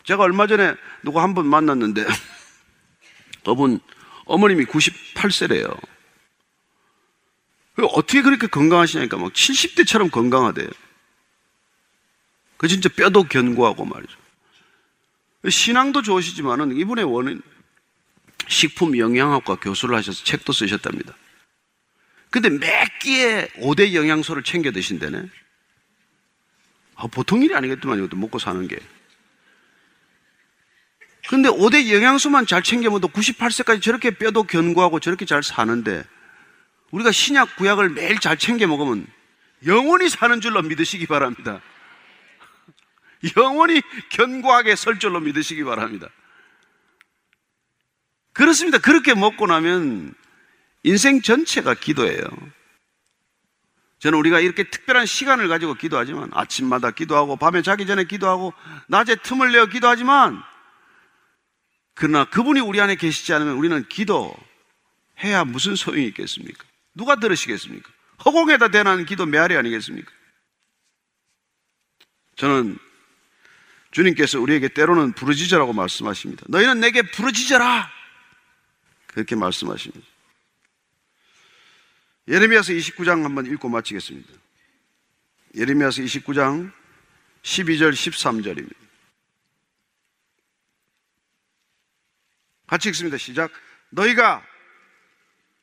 제가 0.04 0.24
얼마 0.24 0.48
전에 0.48 0.76
누구 1.04 1.22
한번 1.22 1.48
만났는데 1.48 2.06
그분 3.46 3.80
어머님이 4.26 4.66
98세래요. 4.66 5.80
어떻게 7.94 8.22
그렇게 8.22 8.48
건강하시냐니까 8.48 9.18
막 9.18 9.32
70대처럼 9.32 10.12
건강하대요. 10.12 10.68
그 12.58 12.68
진짜 12.68 12.90
뼈도 12.90 13.24
견고하고 13.24 13.86
말이죠. 13.86 14.18
신앙도 15.50 16.02
좋으시지만은 16.02 16.78
이분의 16.78 17.06
원인 17.06 17.42
식품 18.48 18.98
영양학과 18.98 19.56
교수를 19.56 19.96
하셔서 19.98 20.24
책도 20.24 20.54
쓰셨답니다. 20.54 21.16
근데 22.34 22.50
몇 22.50 22.98
끼에 22.98 23.48
5대 23.58 23.94
영양소를 23.94 24.42
챙겨 24.42 24.72
드신다네. 24.72 25.30
아, 26.96 27.06
보통 27.06 27.44
일이 27.44 27.54
아니겠더만 27.54 28.00
이것도 28.00 28.18
먹고 28.18 28.40
사는 28.40 28.68
게. 28.68 28.76
근데 31.30 31.48
5대 31.48 31.94
영양소만 31.94 32.48
잘 32.48 32.64
챙겨면 32.64 33.02
98세까지 33.02 33.84
저렇게 33.84 34.10
뼈도 34.18 34.46
견고하고 34.46 35.00
저렇게 35.00 35.26
잘 35.26 35.44
사는데 35.44 36.04
우리가 36.90 37.12
신약 37.12 37.56
구약을 37.56 37.92
매일 37.92 38.18
잘 38.18 38.36
챙겨 38.36 38.66
먹으면 38.66 39.06
영원히 39.68 40.10
사는 40.10 40.42
줄로 40.42 40.64
믿으시기 40.64 41.06
바랍니다. 41.06 41.62
영원히 43.38 43.84
견고하게 44.10 44.76
설 44.76 44.98
줄로 44.98 45.20
믿으시기 45.20 45.64
바랍니다. 45.64 46.10
그렇습니다. 48.34 48.80
그렇게 48.80 49.14
먹고 49.14 49.46
나면 49.46 50.16
인생 50.84 51.22
전체가 51.22 51.74
기도예요. 51.74 52.24
저는 54.00 54.20
우리가 54.20 54.42
이렇게 54.42 54.70
특별한 54.70 55.06
시간을 55.06 55.48
가지고 55.48 55.76
기도하지만 55.76 56.30
아침마다 56.34 56.92
기도하고 56.92 57.38
밤에 57.38 57.62
자기 57.62 57.86
전에 57.86 58.04
기도하고 58.04 58.54
낮에 58.88 59.16
틈을 59.16 59.54
내어 59.54 59.66
기도하지만 59.68 60.44
그러나 61.94 62.26
그분이 62.26 62.60
우리 62.60 62.82
안에 62.82 62.96
계시지 62.96 63.34
않으면 63.34 63.56
우리는 63.56 63.88
기도해야 63.88 65.46
무슨 65.46 65.76
소용이 65.76 66.06
있겠습니까? 66.08 66.66
누가 66.96 67.16
들으시겠습니까? 67.16 67.90
허공에다 68.26 68.68
대는 68.70 69.06
기도 69.06 69.26
메아리 69.26 69.56
아니겠습니까? 69.56 70.12
저는 72.36 72.78
주님께서 73.92 74.40
우리에게 74.42 74.68
때로는 74.68 75.14
부르짖으라고 75.14 75.72
말씀하십니다. 75.72 76.44
너희는 76.50 76.82
내게 76.82 77.04
부르짖어라! 77.04 77.90
그렇게 79.08 79.36
말씀하십니다. 79.36 80.13
예레미야서 82.28 82.74
29장 82.74 83.24
한번 83.24 83.46
읽고 83.46 83.70
마치겠습니다. 83.70 84.32
예레미야서 85.56 86.02
29장 86.02 86.72
12절 87.42 87.92
13절입니다. 87.92 88.76
같이 92.68 92.90
읽습니다. 92.90 93.18
시작. 93.18 93.52
너희가 93.90 94.46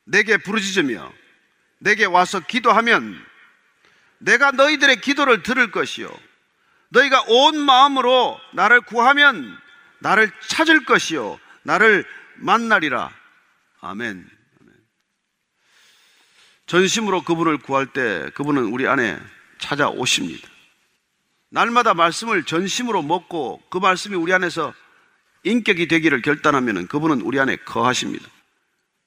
내게 0.04 0.36
부르짖으며 0.36 1.12
내게 1.78 2.04
와서 2.04 2.40
기도하면 2.40 3.24
내가 4.18 4.50
너희들의 4.50 5.00
기도를 5.00 5.42
들을 5.42 5.70
것이요 5.70 6.10
너희가 6.90 7.24
온 7.28 7.58
마음으로 7.58 8.38
나를 8.52 8.82
구하면 8.82 9.58
나를 10.00 10.30
찾을 10.48 10.84
것이요. 10.84 11.38
나를 11.62 12.04
만나리라. 12.36 13.14
아멘. 13.80 14.28
전심으로 16.70 17.22
그분을 17.22 17.58
구할 17.58 17.84
때 17.84 18.30
그분은 18.34 18.66
우리 18.66 18.86
안에 18.86 19.18
찾아오십니다. 19.58 20.48
날마다 21.48 21.94
말씀을 21.94 22.44
전심으로 22.44 23.02
먹고 23.02 23.60
그 23.70 23.78
말씀이 23.78 24.14
우리 24.14 24.32
안에서 24.32 24.72
인격이 25.42 25.88
되기를 25.88 26.22
결단하면 26.22 26.86
그분은 26.86 27.22
우리 27.22 27.40
안에 27.40 27.56
거하십니다. 27.56 28.24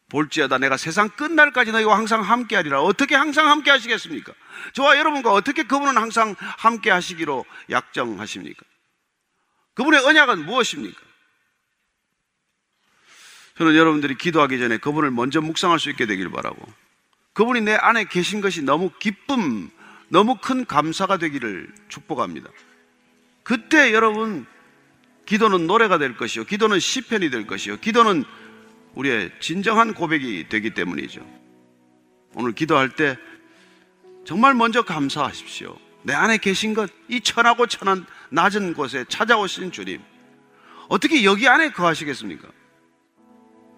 볼지어다 0.10 0.58
내가 0.58 0.76
세상 0.76 1.08
끝날까지 1.08 1.72
너희와 1.72 1.98
항상 1.98 2.22
함께 2.22 2.58
하리라. 2.58 2.82
어떻게 2.82 3.16
항상 3.16 3.48
함께 3.48 3.72
하시겠습니까? 3.72 4.34
저와 4.74 4.98
여러분과 4.98 5.32
어떻게 5.32 5.64
그분은 5.64 5.96
항상 5.96 6.36
함께 6.38 6.92
하시기로 6.92 7.46
약정하십니까? 7.70 8.62
그분의 9.76 10.02
언약은 10.06 10.46
무엇입니까? 10.46 11.00
저는 13.58 13.78
여러분들이 13.78 14.16
기도하기 14.16 14.60
전에 14.60 14.80
그분을 14.80 15.12
먼저 15.12 15.40
묵상할 15.40 15.80
수 15.80 15.90
있게 15.92 16.06
되길 16.06 16.30
바라고 16.30 16.83
그분이 17.34 17.62
내 17.62 17.74
안에 17.74 18.06
계신 18.06 18.42
것이 18.42 18.62
너무 18.62 18.92
기쁨, 19.00 19.70
너무 20.08 20.38
큰 20.40 20.66
감사가 20.66 21.18
되기를 21.18 21.74
축복합니다. 21.90 22.50
그때 23.44 23.94
여러분 23.94 24.46
기도는 25.26 25.68
노래가 25.68 25.98
될 25.98 26.16
것이요. 26.16 26.46
기도는 26.46 26.80
시편이 26.80 27.30
될 27.30 27.48
것이요. 27.48 27.78
기도는 27.80 28.24
우리의 28.96 29.32
진정한 29.40 29.94
고백이 29.94 30.48
되기 30.50 30.74
때문이죠. 30.74 31.26
오늘 32.36 32.54
기도할 32.54 32.90
때 32.96 33.18
정말 34.26 34.54
먼저 34.54 34.84
감사하십시오. 34.84 35.78
내 36.04 36.14
안에 36.14 36.38
계신 36.38 36.74
것, 36.74 36.92
이 37.08 37.22
천하고 37.22 37.68
천한 37.68 38.06
낮은 38.30 38.74
곳에 38.74 39.06
찾아오신 39.08 39.72
주님. 39.72 40.02
어떻게 40.90 41.24
여기 41.24 41.48
안에 41.48 41.72
거하시겠습니까? 41.72 42.48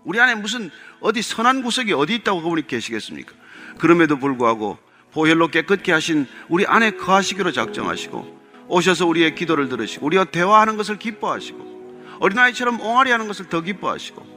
우리 0.04 0.20
안에 0.20 0.36
무슨 0.36 0.70
어디 1.00 1.22
선한 1.22 1.64
구석이 1.64 1.94
어디 1.94 2.16
있다고 2.16 2.42
그분이 2.42 2.68
계시겠습니까? 2.68 3.34
그럼에도 3.78 4.18
불구하고 4.18 4.78
보혈로 5.12 5.48
깨끗게 5.48 5.92
하신 5.92 6.28
우리 6.50 6.66
안에 6.66 6.92
거하시기로 6.92 7.52
작정하시고 7.52 8.36
오셔서 8.68 9.06
우리의 9.06 9.36
기도를 9.36 9.70
들으시고 9.70 10.06
우리와 10.06 10.26
대화하는 10.26 10.78
것을 10.78 10.98
기뻐하시고 10.98 12.18
어린아이처럼 12.20 12.82
옹알이 12.82 13.12
하는 13.12 13.28
것을 13.28 13.48
더 13.50 13.62
기뻐하시고 13.62 14.36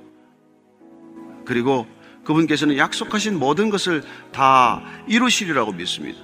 그리고 1.45 1.87
그분께서는 2.25 2.77
약속하신 2.77 3.39
모든 3.39 3.71
것을 3.71 4.03
다 4.33 4.83
이루시리라고 5.07 5.73
믿습니다. 5.73 6.21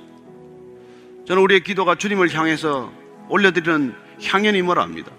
저는 1.27 1.43
우리의 1.43 1.65
기도가 1.65 1.95
주님을 1.95 2.35
향해서 2.35 2.93
올려드리는 3.31 3.95
향연임을 4.23 4.79
압니다. 4.79 5.11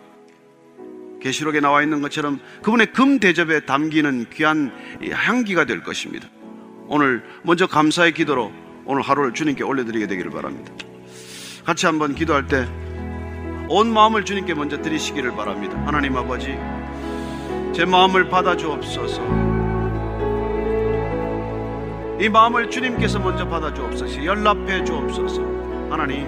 계시록에 1.22 1.60
나와 1.60 1.82
있는 1.82 2.02
것처럼 2.02 2.40
그분의 2.62 2.94
금 2.94 3.20
대접에 3.20 3.62
담기는 3.62 4.28
귀한 4.32 4.72
향기가 5.12 5.66
될 5.66 5.82
것입니다. 5.82 6.30
오늘 6.88 7.24
먼저 7.44 7.68
감사의 7.68 8.14
기도로 8.14 8.52
오늘 8.86 9.02
하루를 9.02 9.34
주님께 9.34 9.64
올려드리게 9.64 10.08
되기를 10.08 10.32
바랍니다. 10.32 10.72
같이 11.66 11.86
한번 11.86 12.16
기도할 12.16 12.48
때 12.48 12.68
온 13.68 13.92
마음을 13.92 14.24
주님께 14.24 14.54
먼저 14.54 14.80
드리시기를 14.80 15.36
바랍니다. 15.36 15.76
하나님 15.86 16.16
아버지, 16.16 16.56
제 17.74 17.84
마음을 17.84 18.30
받아 18.30 18.56
주옵소서. 18.56 19.22
이 22.22 22.30
마음을 22.30 22.70
주님께서 22.70 23.20
먼저 23.20 23.48
받아 23.48 23.74
주옵소서. 23.74 24.24
연락해 24.24 24.84
주옵소서. 24.84 25.42
하나님. 25.90 26.28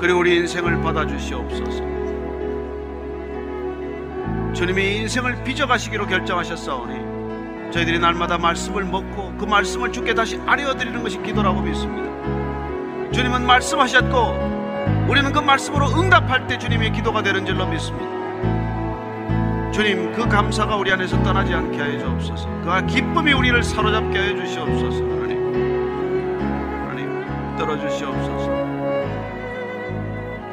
그리고 0.00 0.18
우리 0.18 0.36
인생을 0.36 0.82
받아 0.82 1.06
주시옵소서. 1.06 1.82
주님이 4.52 4.98
인생을 4.98 5.42
빚어가시기로 5.44 6.06
결정하셨사오니 6.06 7.03
저희들이 7.74 7.98
날마다 7.98 8.38
말씀을 8.38 8.84
먹고 8.84 9.34
그 9.36 9.44
말씀을 9.46 9.90
주께 9.90 10.14
다시 10.14 10.40
아뢰어드리는 10.46 11.02
것이 11.02 11.20
기도라고 11.20 11.60
믿습니다. 11.60 12.08
주님은 13.10 13.44
말씀하셨고 13.44 15.08
우리는 15.08 15.32
그 15.32 15.40
말씀으로 15.40 15.88
응답할 15.88 16.46
때 16.46 16.56
주님의 16.56 16.92
기도가 16.92 17.24
되는 17.24 17.44
줄로 17.44 17.66
믿습니다. 17.66 18.14
주님 19.72 20.12
그 20.12 20.28
감사가 20.28 20.76
우리 20.76 20.92
안에서 20.92 21.20
떠나지 21.24 21.52
않게 21.52 21.76
하여 21.76 21.98
주옵소서. 21.98 22.48
그 22.62 22.86
기쁨이 22.86 23.32
우리를 23.32 23.60
사로잡게 23.60 24.18
하여 24.18 24.36
주시옵소서. 24.36 25.02
하나님, 25.02 25.52
하나님 26.86 27.56
들어 27.56 27.76
주시옵소서. 27.76 28.54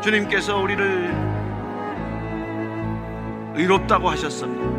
주님께서 0.02 0.58
우리를 0.58 1.14
의롭다고 3.58 4.10
하셨습니다. 4.10 4.71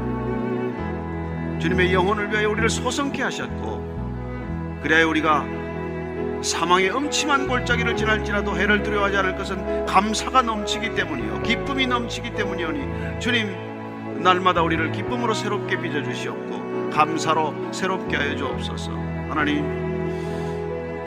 주님의 1.62 1.94
영혼을 1.94 2.28
위하여 2.32 2.50
우리를 2.50 2.68
소성케 2.68 3.22
하셨고 3.22 4.80
그래야 4.82 5.06
우리가 5.06 5.46
사망의 6.42 6.90
음침한 6.90 7.46
골짜기를 7.46 7.94
지날지라도 7.94 8.56
해를 8.56 8.82
두려워하지 8.82 9.16
않을 9.18 9.36
것은 9.36 9.86
감사가 9.86 10.42
넘치기 10.42 10.96
때문이요 10.96 11.42
기쁨이 11.42 11.86
넘치기 11.86 12.34
때문이오니 12.34 13.20
주님 13.20 14.20
날마다 14.24 14.62
우리를 14.62 14.90
기쁨으로 14.90 15.34
새롭게 15.34 15.80
빚어 15.80 16.02
주시옵고 16.02 16.90
감사로 16.90 17.72
새롭게 17.72 18.16
하여 18.16 18.34
주옵소서. 18.34 18.90
하나님 18.90 19.81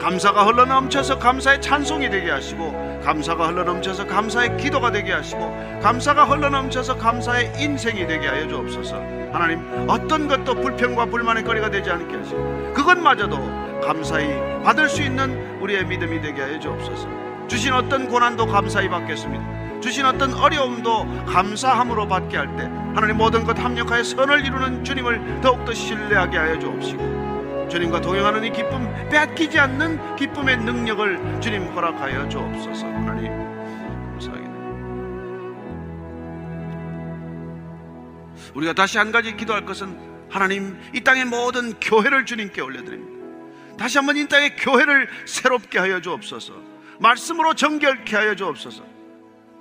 감사가 0.06 0.44
흘러넘쳐서 0.46 1.18
감사의 1.18 1.60
찬송이 1.60 2.08
되게 2.08 2.30
하시고 2.30 3.00
감사가 3.04 3.48
흘러넘쳐서 3.48 4.06
감사의 4.06 4.56
기도가 4.56 4.92
되게 4.92 5.12
하시고 5.12 5.80
감사가 5.82 6.26
흘러넘쳐서 6.26 6.96
감사의 6.96 7.54
인생이 7.58 8.06
되게 8.06 8.28
하여 8.28 8.46
주옵소서 8.46 8.94
하나님 9.32 9.66
어떤 9.88 10.28
것도 10.28 10.60
불평과 10.60 11.06
불만의 11.06 11.42
거리가 11.42 11.70
되지 11.70 11.90
않게 11.90 12.18
하시고 12.18 12.72
그것마저도 12.74 13.36
감사히 13.80 14.28
받을 14.62 14.88
수 14.88 15.02
있는 15.02 15.60
우리의 15.60 15.84
믿음이 15.86 16.20
되게 16.20 16.40
하여 16.40 16.60
주옵소서. 16.60 17.08
주신 17.48 17.72
어떤 17.72 18.08
고난도 18.08 18.46
감사히 18.46 18.88
받겠습니다. 18.88 19.80
주신 19.80 20.06
어떤 20.06 20.34
어려움도 20.34 21.24
감사함으로 21.26 22.06
받게 22.06 22.36
할 22.36 22.56
때 22.56 22.62
하나님 22.94 23.16
모든 23.16 23.42
것 23.42 23.58
합력하여 23.58 24.04
선을 24.04 24.46
이루는 24.46 24.84
주님을 24.84 25.40
더욱더 25.40 25.74
신뢰하게 25.74 26.38
하여 26.38 26.58
주옵시고 26.60 27.25
주님과 27.68 28.00
동행하는 28.00 28.44
이 28.44 28.52
기쁨 28.52 28.86
뺏기지 29.10 29.58
않는 29.58 30.16
기쁨의 30.16 30.58
능력을 30.58 31.40
주님 31.40 31.68
허락하여 31.68 32.28
주옵소서 32.28 32.86
하나님 32.86 33.32
감사하게 34.10 34.46
우리가 38.54 38.72
다시 38.72 38.98
한 38.98 39.12
가지 39.12 39.36
기도할 39.36 39.64
것은 39.64 39.98
하나님 40.28 40.78
이 40.94 41.00
땅의 41.00 41.26
모든 41.26 41.72
교회를 41.80 42.24
주님께 42.24 42.60
올려드립니다 42.60 43.16
다시 43.78 43.98
한번 43.98 44.16
이 44.16 44.26
땅의 44.26 44.56
교회를 44.56 45.08
새롭게 45.26 45.78
하여 45.78 46.00
주옵소서. 46.00 46.54
말씀으로 46.98 47.54
정결케 47.54 48.16
하여 48.16 48.34
주옵소서. 48.34 48.84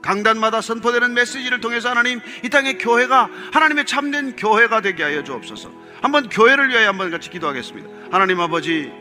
강단마다 0.01 0.61
선포되는 0.61 1.13
메시지를 1.13 1.59
통해서 1.59 1.89
하나님 1.89 2.21
이 2.43 2.49
땅의 2.49 2.77
교회가 2.77 3.29
하나님의 3.51 3.85
참된 3.85 4.35
교회가 4.35 4.81
되게 4.81 5.03
하여 5.03 5.23
주옵소서. 5.23 5.71
한번 6.01 6.29
교회를 6.29 6.69
위하여 6.69 6.89
한번 6.89 7.11
같이 7.11 7.29
기도하겠습니다. 7.29 7.89
하나님 8.11 8.39
아버지 8.39 8.91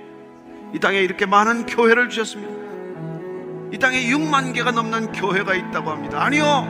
이 0.72 0.78
땅에 0.78 0.98
이렇게 1.00 1.26
많은 1.26 1.66
교회를 1.66 2.08
주셨습니다. 2.08 2.52
이 3.72 3.78
땅에 3.78 4.04
6만 4.06 4.54
개가 4.54 4.70
넘는 4.72 5.12
교회가 5.12 5.54
있다고 5.54 5.90
합니다. 5.90 6.22
아니요. 6.24 6.66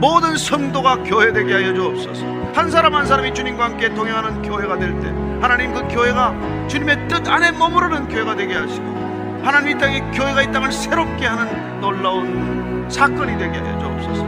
모든 0.00 0.36
성도가 0.36 1.02
교회 1.02 1.32
되게 1.32 1.54
하여 1.54 1.74
주옵소서. 1.74 2.24
한 2.54 2.70
사람 2.70 2.94
한 2.94 3.06
사람이 3.06 3.34
주님과 3.34 3.64
함께 3.64 3.92
동행하는 3.94 4.42
교회가 4.42 4.78
될 4.78 5.00
때 5.00 5.08
하나님 5.40 5.72
그 5.72 5.86
교회가 5.88 6.66
주님의 6.68 7.08
뜻 7.08 7.28
안에 7.28 7.52
머무르는 7.52 8.08
교회가 8.08 8.34
되게 8.36 8.54
하시고 8.54 9.40
하나님 9.44 9.76
이 9.76 9.80
땅에 9.80 10.00
교회가 10.12 10.42
이 10.42 10.52
땅을 10.52 10.72
새롭게 10.72 11.26
하는 11.26 11.80
놀라운 11.80 12.86
사건이 12.90 13.38
되게 13.38 13.58
하여 13.58 13.78
주옵소서. 13.78 14.24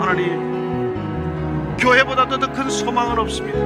하나님 0.00 1.76
교회보다도 1.78 2.38
더 2.38 2.52
큰 2.52 2.70
소망은 2.70 3.18
없습니다. 3.18 3.58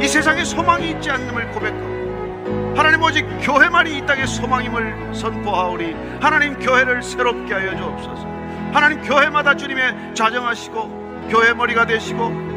이 0.00 0.06
세상에 0.06 0.44
소망이 0.44 0.90
있지 0.90 1.10
않음을 1.10 1.50
고백하고 1.50 2.74
하나님 2.76 3.02
오직 3.02 3.26
교회만이 3.42 3.98
이 3.98 4.06
땅의 4.06 4.26
소망임을 4.26 5.14
선포하오니 5.14 5.94
하나님 6.20 6.58
교회를 6.58 7.02
새롭게 7.02 7.52
하여 7.52 7.76
주옵소서. 7.76 8.26
하나님 8.72 9.02
교회마다 9.02 9.56
주님의 9.56 10.14
자정하시고 10.14 11.28
교회 11.28 11.52
머리가 11.52 11.86
되시고 11.86 12.48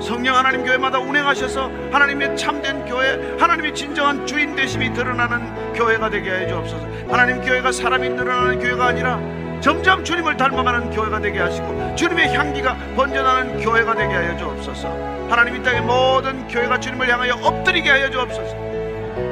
성령 0.00 0.36
하나님 0.36 0.64
교회마다 0.64 0.98
운행하셔서 0.98 1.70
하나님의 1.90 2.36
참된 2.36 2.84
교회, 2.84 3.36
하나님의 3.38 3.74
진정한 3.74 4.26
주인 4.26 4.54
되심이 4.54 4.92
드러나는 4.92 5.72
교회가 5.72 6.10
되게 6.10 6.30
해 6.30 6.46
주옵소서. 6.46 6.86
하나님 7.08 7.40
교회가 7.40 7.72
사람이 7.72 8.10
늘어나는 8.10 8.60
교회가 8.60 8.86
아니라 8.88 9.18
점점 9.60 10.04
주님을 10.04 10.36
닮아가는 10.36 10.90
교회가 10.90 11.20
되게 11.20 11.40
하시고 11.40 11.94
주님의 11.96 12.34
향기가 12.34 12.76
번져나는 12.94 13.60
교회가 13.60 13.94
되게 13.94 14.14
하여 14.14 14.36
주옵소서. 14.36 14.88
하나님 15.28 15.56
이 15.56 15.62
땅의 15.62 15.82
모든 15.82 16.46
교회가 16.48 16.78
주님을 16.78 17.08
향하여 17.08 17.34
엎드리게 17.34 17.90
하여 17.90 18.10
주옵소서. 18.10 18.54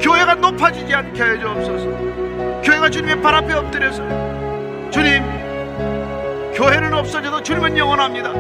교회가 0.00 0.34
높아지지 0.36 0.94
않게 0.94 1.22
하여 1.22 1.38
주옵소서. 1.38 2.62
교회가 2.62 2.90
주님의 2.90 3.22
발 3.22 3.34
앞에 3.34 3.52
엎드려서 3.52 4.02
주님 4.90 5.22
교회는 6.54 6.94
없어져도 6.94 7.42
주님은 7.42 7.76
영원합니다. 7.76 8.32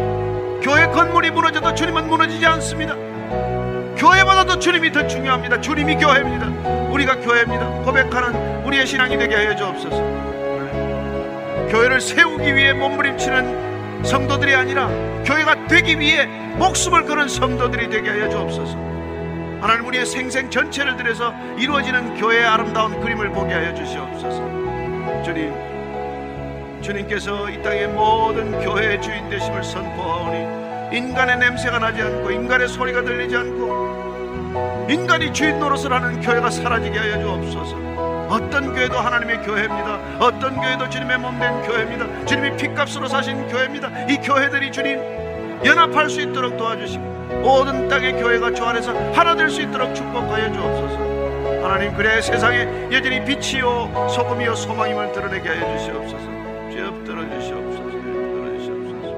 교회 0.62 0.86
건물이 0.86 1.30
무너져도 1.32 1.74
주님은 1.74 2.08
무너지지 2.08 2.46
않습니다. 2.46 2.94
교회보다도 3.96 4.58
주님이 4.58 4.92
더 4.92 5.06
중요합니다. 5.06 5.60
주님이 5.60 5.96
교회입니다. 5.96 6.46
우리가 6.90 7.16
교회입니다. 7.16 7.66
고백하는 7.84 8.64
우리의 8.64 8.86
신앙이 8.86 9.18
되게 9.18 9.34
하여 9.34 9.54
주옵소서. 9.54 10.33
교회를 11.74 12.00
세우기 12.00 12.54
위해 12.54 12.72
몸부림치는 12.72 14.04
성도들이 14.04 14.54
아니라 14.54 14.86
교회가 15.24 15.66
되기 15.66 15.98
위해 15.98 16.26
목숨을 16.56 17.04
거는 17.04 17.26
성도들이 17.26 17.90
되게 17.90 18.10
하여 18.10 18.28
주옵소서. 18.28 18.76
하나님 19.60 19.84
우리의 19.88 20.06
생생 20.06 20.48
전체를 20.48 20.96
들여서 20.96 21.34
이루어지는 21.58 22.14
교회의 22.14 22.44
아름다운 22.44 23.00
그림을 23.00 23.30
보게 23.30 23.54
하여 23.54 23.74
주시옵소서. 23.74 25.24
주님 25.24 25.52
주님께서 26.80 27.50
이 27.50 27.60
땅의 27.60 27.88
모든 27.88 28.52
교회의 28.60 29.02
주인 29.02 29.28
되심을 29.28 29.64
선포하오니 29.64 30.96
인간의 30.96 31.38
냄새가 31.38 31.80
나지 31.80 32.02
않고 32.02 32.30
인간의 32.30 32.68
소리가 32.68 33.02
들리지 33.02 33.36
않고 33.36 34.86
인간이 34.88 35.32
주인 35.32 35.58
노릇을 35.58 35.92
하는 35.92 36.20
교회가 36.20 36.50
사라지게 36.50 36.96
하여 36.96 37.20
주옵소서 37.20 37.93
어떤 38.28 38.72
교회도 38.74 38.98
하나님의 38.98 39.42
교회입니다. 39.42 39.98
어떤 40.18 40.56
교회도 40.56 40.88
주님의 40.90 41.18
몸된 41.18 41.62
교회입니다. 41.62 42.24
주님이 42.26 42.56
피값으로 42.56 43.06
사신 43.08 43.46
교회입니다. 43.48 44.06
이 44.08 44.16
교회들이 44.18 44.72
주님 44.72 44.98
연합할 45.64 46.10
수 46.10 46.20
있도록 46.20 46.56
도와주시고 46.56 47.04
모든 47.42 47.88
땅의 47.88 48.14
교회가 48.14 48.52
주 48.52 48.64
안에서 48.64 48.92
하나 49.12 49.34
될 49.34 49.48
수 49.50 49.62
있도록 49.62 49.94
축복하여 49.94 50.52
주옵소서. 50.52 51.14
하나님 51.64 51.94
그래 51.96 52.20
세상에 52.20 52.88
여전히 52.92 53.24
빛이요 53.24 54.08
소금이요 54.10 54.54
소망임을 54.54 55.12
드러내게 55.12 55.48
하여 55.48 55.78
주시옵소서. 55.78 56.24
주여 56.70 57.04
들어주시옵소서. 57.04 57.90
들어주시옵소서. 57.90 59.16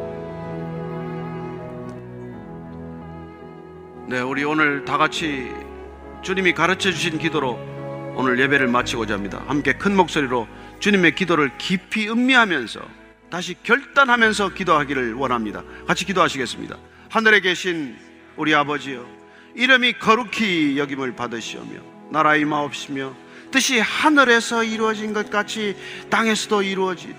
네, 4.08 4.20
우리 4.20 4.44
오늘 4.44 4.84
다 4.84 4.96
같이 4.98 5.52
주님이 6.22 6.52
가르쳐 6.54 6.90
주신 6.90 7.18
기도로 7.18 7.58
오늘 8.18 8.40
예배를 8.40 8.68
마치고자 8.68 9.12
합니다. 9.12 9.44
함께 9.46 9.74
큰 9.74 9.94
목소리로 9.94 10.48
주님의 10.80 11.14
기도를 11.16 11.50
깊이 11.58 12.08
음미하면서 12.08 12.80
다시 13.30 13.54
결단하면서 13.62 14.54
기도하기를 14.54 15.12
원합니다. 15.12 15.62
같이 15.86 16.06
기도하시겠습니다. 16.06 16.78
하늘에 17.10 17.40
계신 17.40 17.94
우리 18.38 18.54
아버지여, 18.54 19.06
이름이 19.54 19.98
거룩히 19.98 20.78
여김을 20.78 21.14
받으시오며, 21.14 21.78
나라 22.10 22.36
임하옵시며, 22.36 23.14
뜻이 23.50 23.80
하늘에서 23.80 24.64
이루어진 24.64 25.12
것 25.12 25.28
같이 25.28 25.76
땅에서도 26.08 26.62
이루어지듯, 26.62 27.16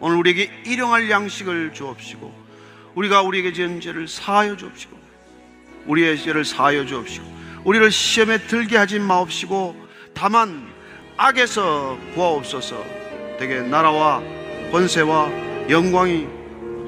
오늘 0.00 0.16
우리에게 0.16 0.62
일용할 0.64 1.10
양식을 1.10 1.74
주옵시고, 1.74 2.32
우리가 2.94 3.20
우리에게 3.20 3.52
지은 3.52 3.82
죄를 3.82 4.08
사하여 4.08 4.56
주옵시고, 4.56 4.98
우리의 5.84 6.16
죄를 6.18 6.46
사하여 6.46 6.86
주옵시고, 6.86 7.36
우리를 7.64 7.90
시험에 7.90 8.38
들게 8.46 8.78
하지 8.78 8.98
마옵시고, 8.98 9.87
다만 10.18 10.66
악에서 11.16 11.96
구하옵소서, 12.12 12.84
되게 13.38 13.60
나라와 13.60 14.20
권세와 14.72 15.30
영광이 15.70 16.26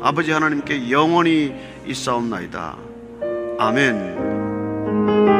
아버지 0.02 0.32
하나님께 0.32 0.90
영원히 0.90 1.54
있사옵나이다. 1.86 2.76
아멘. 3.60 5.39